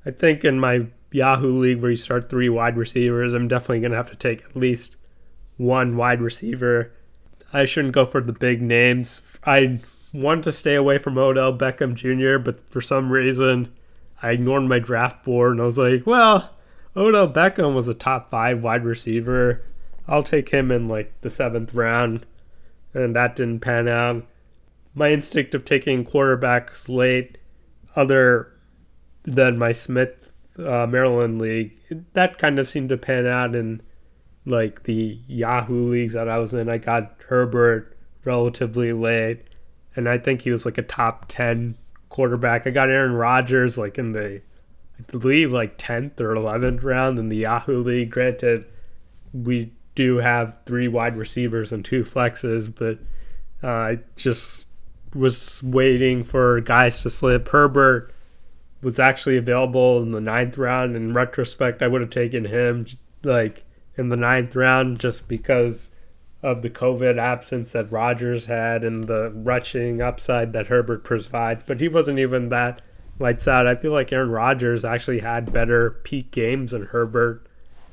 I 0.05 0.11
think 0.11 0.43
in 0.43 0.59
my 0.59 0.87
Yahoo 1.11 1.59
league 1.59 1.81
where 1.81 1.91
you 1.91 1.97
start 1.97 2.29
three 2.29 2.49
wide 2.49 2.77
receivers, 2.77 3.33
I'm 3.33 3.47
definitely 3.47 3.81
gonna 3.81 3.95
have 3.95 4.11
to 4.11 4.15
take 4.15 4.43
at 4.43 4.55
least 4.55 4.95
one 5.57 5.95
wide 5.97 6.21
receiver. 6.21 6.91
I 7.51 7.65
shouldn't 7.65 7.93
go 7.93 8.05
for 8.05 8.21
the 8.21 8.33
big 8.33 8.61
names. 8.61 9.21
I 9.45 9.79
wanted 10.13 10.45
to 10.45 10.53
stay 10.53 10.75
away 10.75 10.97
from 10.97 11.17
Odell 11.17 11.55
Beckham 11.55 11.93
Jr., 11.95 12.37
but 12.37 12.61
for 12.69 12.81
some 12.81 13.11
reason 13.11 13.71
I 14.21 14.31
ignored 14.31 14.63
my 14.63 14.79
draft 14.79 15.23
board 15.23 15.53
and 15.53 15.61
I 15.61 15.65
was 15.65 15.77
like, 15.77 16.07
well, 16.07 16.49
Odell 16.95 17.27
Beckham 17.27 17.73
was 17.73 17.87
a 17.87 17.93
top 17.93 18.29
five 18.29 18.61
wide 18.61 18.85
receiver. 18.85 19.61
I'll 20.07 20.23
take 20.23 20.49
him 20.49 20.71
in 20.71 20.87
like 20.87 21.13
the 21.21 21.29
seventh 21.29 21.73
round, 21.73 22.25
and 22.93 23.15
that 23.15 23.35
didn't 23.35 23.61
pan 23.61 23.87
out. 23.87 24.25
My 24.93 25.11
instinct 25.11 25.55
of 25.55 25.65
taking 25.65 26.05
quarterbacks 26.05 26.87
late, 26.87 27.37
other 27.95 28.51
than 29.23 29.57
my 29.57 29.71
Smith 29.71 30.33
uh, 30.59 30.85
Maryland 30.85 31.39
league, 31.39 31.73
that 32.13 32.37
kind 32.37 32.59
of 32.59 32.67
seemed 32.67 32.89
to 32.89 32.97
pan 32.97 33.25
out 33.25 33.55
in 33.55 33.81
like 34.45 34.83
the 34.83 35.19
Yahoo 35.27 35.89
leagues 35.89 36.13
that 36.13 36.29
I 36.29 36.37
was 36.37 36.53
in. 36.53 36.69
I 36.69 36.77
got 36.77 37.15
Herbert 37.27 37.97
relatively 38.23 38.93
late, 38.93 39.45
and 39.95 40.07
I 40.07 40.17
think 40.17 40.41
he 40.41 40.51
was 40.51 40.65
like 40.65 40.77
a 40.77 40.83
top 40.83 41.25
10 41.27 41.75
quarterback. 42.09 42.67
I 42.67 42.69
got 42.69 42.89
Aaron 42.89 43.13
Rodgers 43.13 43.77
like 43.77 43.97
in 43.97 44.11
the 44.11 44.41
believe 45.07 45.51
like 45.51 45.77
10th 45.77 46.19
or 46.19 46.33
11th 46.35 46.83
round 46.83 47.19
in 47.19 47.29
the 47.29 47.37
Yahoo 47.37 47.83
League. 47.83 48.11
Granted, 48.11 48.65
we 49.33 49.73
do 49.95 50.17
have 50.17 50.59
three 50.65 50.87
wide 50.87 51.17
receivers 51.17 51.71
and 51.71 51.83
two 51.83 52.03
flexes, 52.03 52.73
but 52.73 52.99
uh, 53.63 53.71
I 53.71 53.99
just 54.15 54.65
was 55.13 55.61
waiting 55.63 56.23
for 56.23 56.59
guys 56.61 57.01
to 57.01 57.09
slip. 57.09 57.47
Herbert 57.49 58.11
was 58.81 58.99
actually 58.99 59.37
available 59.37 60.01
in 60.01 60.11
the 60.11 60.21
ninth 60.21 60.57
round. 60.57 60.95
In 60.95 61.13
retrospect, 61.13 61.81
I 61.81 61.87
would 61.87 62.01
have 62.01 62.09
taken 62.09 62.45
him 62.45 62.87
like 63.23 63.63
in 63.95 64.09
the 64.09 64.17
ninth 64.17 64.55
round 64.55 64.99
just 64.99 65.27
because 65.27 65.91
of 66.41 66.61
the 66.61 66.69
COVID 66.69 67.17
absence 67.17 67.71
that 67.71 67.91
Rodgers 67.91 68.47
had 68.47 68.83
and 68.83 69.05
the 69.05 69.31
rushing 69.33 70.01
upside 70.01 70.51
that 70.53 70.67
Herbert 70.67 71.03
provides. 71.03 71.63
But 71.63 71.79
he 71.79 71.87
wasn't 71.87 72.19
even 72.19 72.49
that 72.49 72.81
lights 73.23 73.47
out. 73.47 73.65
I 73.65 73.75
feel 73.75 73.93
like 73.93 74.11
Aaron 74.11 74.29
Rodgers 74.29 74.85
actually 74.85 75.19
had 75.19 75.53
better 75.53 75.91
peak 76.03 76.29
games 76.29 76.71
than 76.71 76.87
Herbert 76.87 77.47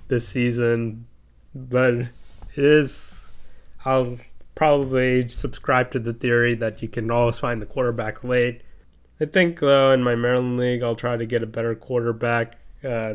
this 0.08 0.28
season. 0.28 1.06
but 1.54 1.94
it 1.94 2.08
is. 2.56 3.30
I'll 3.84 4.18
probably 4.54 5.28
subscribe 5.28 5.90
to 5.92 5.98
the 5.98 6.12
theory 6.12 6.54
that 6.56 6.82
you 6.82 6.88
can 6.88 7.10
always 7.10 7.38
find 7.38 7.62
the 7.62 7.66
quarterback 7.66 8.22
late. 8.24 8.62
I 9.20 9.24
think 9.24 9.60
though 9.60 9.92
in 9.92 10.02
my 10.02 10.16
Maryland 10.16 10.58
league 10.58 10.82
I'll 10.82 10.96
try 10.96 11.16
to 11.16 11.24
get 11.24 11.42
a 11.42 11.46
better 11.46 11.74
quarterback. 11.74 12.58
Uh, 12.84 13.14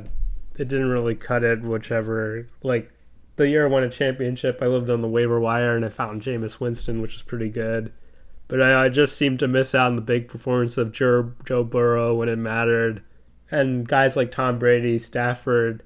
it 0.58 0.70
didn't 0.70 0.90
really 0.90 1.16
cut 1.16 1.44
it, 1.44 1.62
whichever. 1.62 2.48
Like 2.64 2.92
the 3.36 3.50
year 3.50 3.66
I 3.66 3.70
won 3.70 3.84
a 3.84 3.90
championship, 3.90 4.60
I 4.62 4.68
lived 4.68 4.90
on 4.90 5.02
the 5.02 5.10
waiver 5.10 5.40
wire 5.40 5.76
and 5.76 5.84
I 5.84 5.90
found 5.90 6.22
Jameis 6.22 6.60
Winston, 6.62 7.02
which 7.02 7.14
was 7.14 7.24
pretty 7.24 7.50
good. 7.50 7.92
But 8.48 8.62
I, 8.62 8.86
I 8.86 8.90
just 8.90 9.18
seemed 9.18 9.40
to 9.40 9.48
miss 9.48 9.74
out 9.74 9.88
on 9.88 9.96
the 9.96 10.02
big 10.02 10.28
performance 10.28 10.78
of 10.78 10.92
Joe, 10.92 11.34
Joe 11.46 11.64
Burrow 11.64 12.16
when 12.16 12.30
it 12.30 12.38
mattered. 12.38 13.04
And 13.52 13.88
guys 13.88 14.16
like 14.16 14.32
Tom 14.32 14.60
Brady, 14.60 15.00
Stafford, 15.00 15.84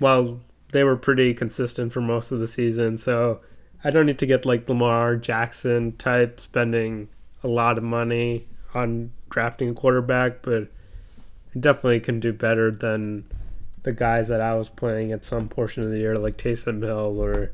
well, 0.00 0.40
they 0.72 0.84
were 0.84 0.96
pretty 0.96 1.34
consistent 1.34 1.92
for 1.92 2.00
most 2.00 2.30
of 2.30 2.40
the 2.40 2.48
season. 2.48 2.98
So 2.98 3.40
I 3.84 3.90
don't 3.90 4.06
need 4.06 4.18
to 4.18 4.26
get 4.26 4.46
like 4.46 4.68
Lamar 4.68 5.16
Jackson 5.16 5.96
type 5.96 6.40
spending 6.40 7.08
a 7.42 7.48
lot 7.48 7.78
of 7.78 7.84
money 7.84 8.46
on 8.74 9.12
drafting 9.30 9.70
a 9.70 9.74
quarterback, 9.74 10.42
but 10.42 10.64
I 11.54 11.58
definitely 11.58 12.00
can 12.00 12.20
do 12.20 12.32
better 12.32 12.70
than 12.70 13.24
the 13.84 13.92
guys 13.92 14.28
that 14.28 14.40
I 14.40 14.54
was 14.54 14.68
playing 14.68 15.12
at 15.12 15.24
some 15.24 15.48
portion 15.48 15.82
of 15.82 15.90
the 15.90 15.98
year, 15.98 16.16
like 16.16 16.36
Taysom 16.36 16.82
Hill 16.82 17.20
or 17.20 17.52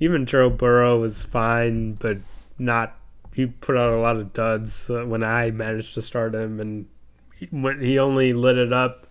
even 0.00 0.26
Joe 0.26 0.50
Burrow 0.50 0.98
was 0.98 1.24
fine, 1.24 1.94
but 1.94 2.18
not. 2.58 2.96
He 3.34 3.46
put 3.46 3.76
out 3.76 3.92
a 3.92 4.00
lot 4.00 4.16
of 4.16 4.32
duds 4.32 4.90
uh, 4.90 5.04
when 5.04 5.22
I 5.22 5.50
managed 5.50 5.94
to 5.94 6.02
start 6.02 6.34
him, 6.34 6.60
and 6.60 6.86
he, 7.34 7.46
when 7.50 7.82
he 7.82 7.98
only 7.98 8.32
lit 8.32 8.58
it 8.58 8.72
up 8.72 9.06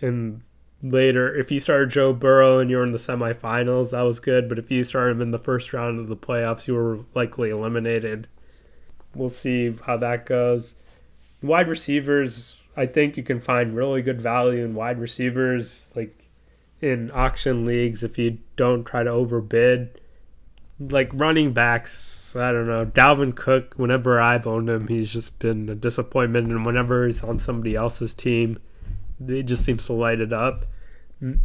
and 0.00 0.42
later. 0.82 1.34
If 1.34 1.50
you 1.50 1.60
started 1.60 1.90
Joe 1.90 2.12
Burrow 2.12 2.58
and 2.58 2.70
you 2.70 2.76
were 2.76 2.84
in 2.84 2.92
the 2.92 2.98
semifinals, 2.98 3.90
that 3.90 4.02
was 4.02 4.20
good. 4.20 4.48
But 4.48 4.58
if 4.58 4.70
you 4.70 4.84
started 4.84 5.12
him 5.12 5.22
in 5.22 5.30
the 5.30 5.38
first 5.38 5.72
round 5.72 5.98
of 5.98 6.08
the 6.08 6.16
playoffs, 6.16 6.66
you 6.66 6.74
were 6.74 7.00
likely 7.14 7.50
eliminated. 7.50 8.28
We'll 9.14 9.28
see 9.28 9.74
how 9.86 9.96
that 9.98 10.26
goes. 10.26 10.74
Wide 11.42 11.68
receivers, 11.68 12.60
I 12.76 12.86
think 12.86 13.16
you 13.16 13.22
can 13.22 13.40
find 13.40 13.76
really 13.76 14.02
good 14.02 14.20
value 14.20 14.64
in 14.64 14.74
wide 14.74 14.98
receivers, 14.98 15.90
like 15.94 16.28
in 16.80 17.10
auction 17.12 17.64
leagues, 17.64 18.04
if 18.04 18.18
you 18.18 18.38
don't 18.56 18.84
try 18.84 19.02
to 19.02 19.10
overbid. 19.10 20.00
Like 20.78 21.08
running 21.12 21.52
backs, 21.52 21.92
I 22.36 22.52
don't 22.52 22.66
know. 22.66 22.86
Dalvin 22.86 23.34
Cook, 23.34 23.74
whenever 23.76 24.20
I've 24.20 24.46
owned 24.46 24.68
him, 24.68 24.88
he's 24.88 25.12
just 25.12 25.38
been 25.38 25.68
a 25.68 25.74
disappointment. 25.74 26.50
And 26.50 26.64
whenever 26.64 27.06
he's 27.06 27.22
on 27.22 27.38
somebody 27.38 27.74
else's 27.74 28.12
team, 28.12 28.58
it 29.26 29.44
just 29.44 29.64
seems 29.64 29.86
to 29.86 29.92
light 29.92 30.20
it 30.20 30.32
up. 30.32 30.66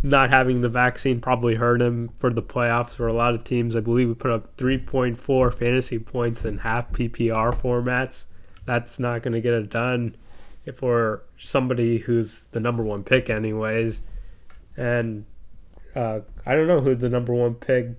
Not 0.04 0.30
having 0.30 0.62
the 0.62 0.70
vaccine 0.70 1.22
probably 1.22 1.56
hurt 1.56 1.82
him 1.82 2.10
for 2.18 2.32
the 2.32 2.42
playoffs 2.42 2.96
for 2.96 3.08
a 3.08 3.14
lot 3.14 3.34
of 3.34 3.44
teams. 3.44 3.76
I 3.76 3.80
believe 3.80 4.10
we 4.10 4.14
put 4.14 4.32
up 4.32 4.58
3.4 4.58 5.54
fantasy 5.54 5.98
points 5.98 6.44
in 6.44 6.60
half 6.60 6.92
PPR 6.92 7.60
formats. 7.60 8.26
That's 8.66 9.00
not 9.00 9.24
going 9.24 9.34
to 9.34 9.42
get 9.42 9.54
it 9.54 9.70
done 9.70 10.16
for 10.76 11.24
somebody 11.38 12.00
who's 12.00 12.44
the 12.52 12.60
number 12.60 12.84
one 12.84 13.04
pick, 13.04 13.30
anyways. 13.30 14.02
And 14.76 15.26
uh, 15.96 16.20
I 16.46 16.56
don't 16.56 16.68
know 16.68 16.82
who 16.82 16.96
the 16.96 17.10
number 17.10 17.34
one 17.34 17.56
pick. 17.56 17.92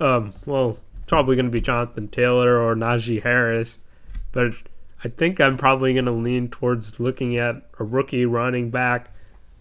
Um, 0.00 0.32
well, 0.46 0.78
probably 1.08 1.36
going 1.36 1.46
to 1.46 1.52
be 1.52 1.60
Jonathan 1.60 2.08
Taylor 2.08 2.60
or 2.60 2.76
Najee 2.76 3.22
Harris, 3.22 3.78
but 4.32 4.52
I 5.02 5.08
think 5.08 5.40
I'm 5.40 5.56
probably 5.56 5.92
going 5.92 6.04
to 6.04 6.12
lean 6.12 6.48
towards 6.48 7.00
looking 7.00 7.36
at 7.36 7.56
a 7.78 7.84
rookie 7.84 8.26
running 8.26 8.70
back 8.70 9.10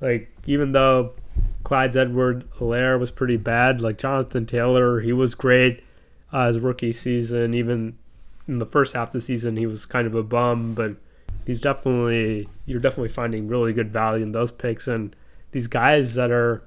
like 0.01 0.31
even 0.45 0.71
though 0.71 1.13
Clyde 1.63 1.95
Edwards-Helaire 1.95 2.99
was 2.99 3.11
pretty 3.11 3.37
bad, 3.37 3.81
like 3.81 3.97
Jonathan 3.97 4.45
Taylor, 4.45 5.01
he 5.01 5.11
was 5.13 5.35
great 5.35 5.83
uh, 6.31 6.47
his 6.47 6.59
rookie 6.59 6.93
season. 6.93 7.53
Even 7.53 7.97
in 8.47 8.59
the 8.59 8.65
first 8.65 8.93
half 8.93 9.09
of 9.09 9.13
the 9.13 9.21
season, 9.21 9.57
he 9.57 9.65
was 9.65 9.85
kind 9.85 10.07
of 10.07 10.15
a 10.15 10.23
bum, 10.23 10.73
but 10.73 10.95
he's 11.45 11.59
definitely 11.59 12.47
you're 12.65 12.79
definitely 12.79 13.09
finding 13.09 13.47
really 13.47 13.73
good 13.73 13.91
value 13.91 14.23
in 14.23 14.31
those 14.31 14.51
picks 14.51 14.87
and 14.87 15.15
these 15.51 15.67
guys 15.67 16.15
that 16.15 16.29
are 16.29 16.61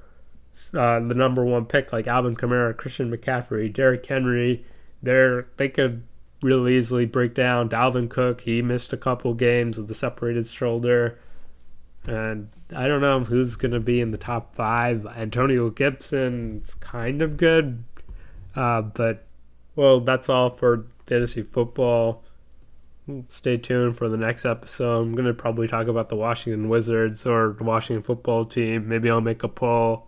uh, 0.75 0.99
the 1.01 1.14
number 1.14 1.45
one 1.45 1.66
pick 1.66 1.93
like 1.93 2.07
Alvin 2.07 2.35
Kamara, 2.35 2.77
Christian 2.77 3.11
McCaffrey, 3.11 3.73
Derrick 3.73 4.05
Henry, 4.05 4.64
they're 5.03 5.47
they 5.57 5.69
could 5.69 6.03
really 6.43 6.77
easily 6.77 7.07
break 7.07 7.35
down. 7.35 7.69
Dalvin 7.69 8.09
Cook, 8.09 8.43
he 8.43 8.63
missed 8.63 8.93
a 8.93 8.97
couple 8.97 9.35
games 9.35 9.79
with 9.79 9.89
the 9.89 9.95
separated 9.95 10.47
shoulder. 10.47 11.19
And 12.05 12.49
I 12.75 12.87
don't 12.87 13.03
know 13.03 13.21
who's 13.21 13.57
going 13.57 13.73
to 13.73 13.81
be 13.81 14.01
in 14.01 14.11
the 14.11 14.19
top 14.19 14.55
five. 14.55 15.07
Antonio 15.07 15.69
Gibson's 15.71 16.75
kind 16.75 17.21
of 17.21 17.37
good. 17.37 17.85
Uh, 18.57 18.83
but, 18.83 19.27
well, 19.77 20.01
that's 20.01 20.29
all 20.29 20.51
for 20.51 20.87
fantasy 21.07 21.43
football. 21.43 22.25
Stay 23.29 23.57
tuned 23.57 23.99
for 23.99 24.09
the 24.09 24.17
next 24.17 24.47
episode. 24.47 25.03
I'm 25.03 25.15
going 25.15 25.27
to 25.27 25.35
probably 25.35 25.69
talk 25.69 25.89
about 25.89 26.09
the 26.09 26.17
Washington 26.17 26.69
Wizards 26.69 27.27
or 27.27 27.55
the 27.59 27.65
Washington 27.65 28.03
football 28.03 28.45
team. 28.45 28.89
Maybe 28.89 29.11
I'll 29.11 29.21
make 29.21 29.43
a 29.43 29.49
poll 29.49 30.07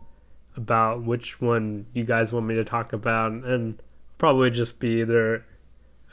about 0.56 1.02
which 1.02 1.40
one 1.40 1.86
you 1.92 2.04
guys 2.04 2.32
want 2.32 2.46
me 2.46 2.54
to 2.54 2.64
talk 2.64 2.92
about. 2.92 3.32
And 3.32 3.82
probably 4.22 4.50
just 4.50 4.78
be 4.78 5.00
either 5.00 5.44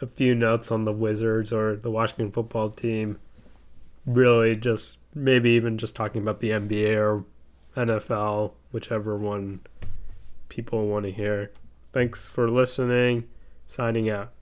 a 0.01 0.07
few 0.07 0.33
notes 0.33 0.71
on 0.71 0.83
the 0.83 0.91
Wizards 0.91 1.53
or 1.53 1.75
the 1.75 1.91
Washington 1.91 2.31
football 2.31 2.71
team. 2.71 3.19
Really 4.03 4.55
just 4.55 4.97
maybe 5.13 5.51
even 5.51 5.77
just 5.77 5.95
talking 5.95 6.23
about 6.23 6.39
the 6.39 6.49
NBA 6.49 6.97
or 6.97 7.23
NFL, 7.77 8.53
whichever 8.71 9.15
one 9.15 9.59
people 10.47 10.87
want 10.87 11.05
to 11.05 11.11
hear. 11.11 11.51
Thanks 11.93 12.27
for 12.27 12.49
listening. 12.49 13.25
Signing 13.67 14.09
out. 14.09 14.33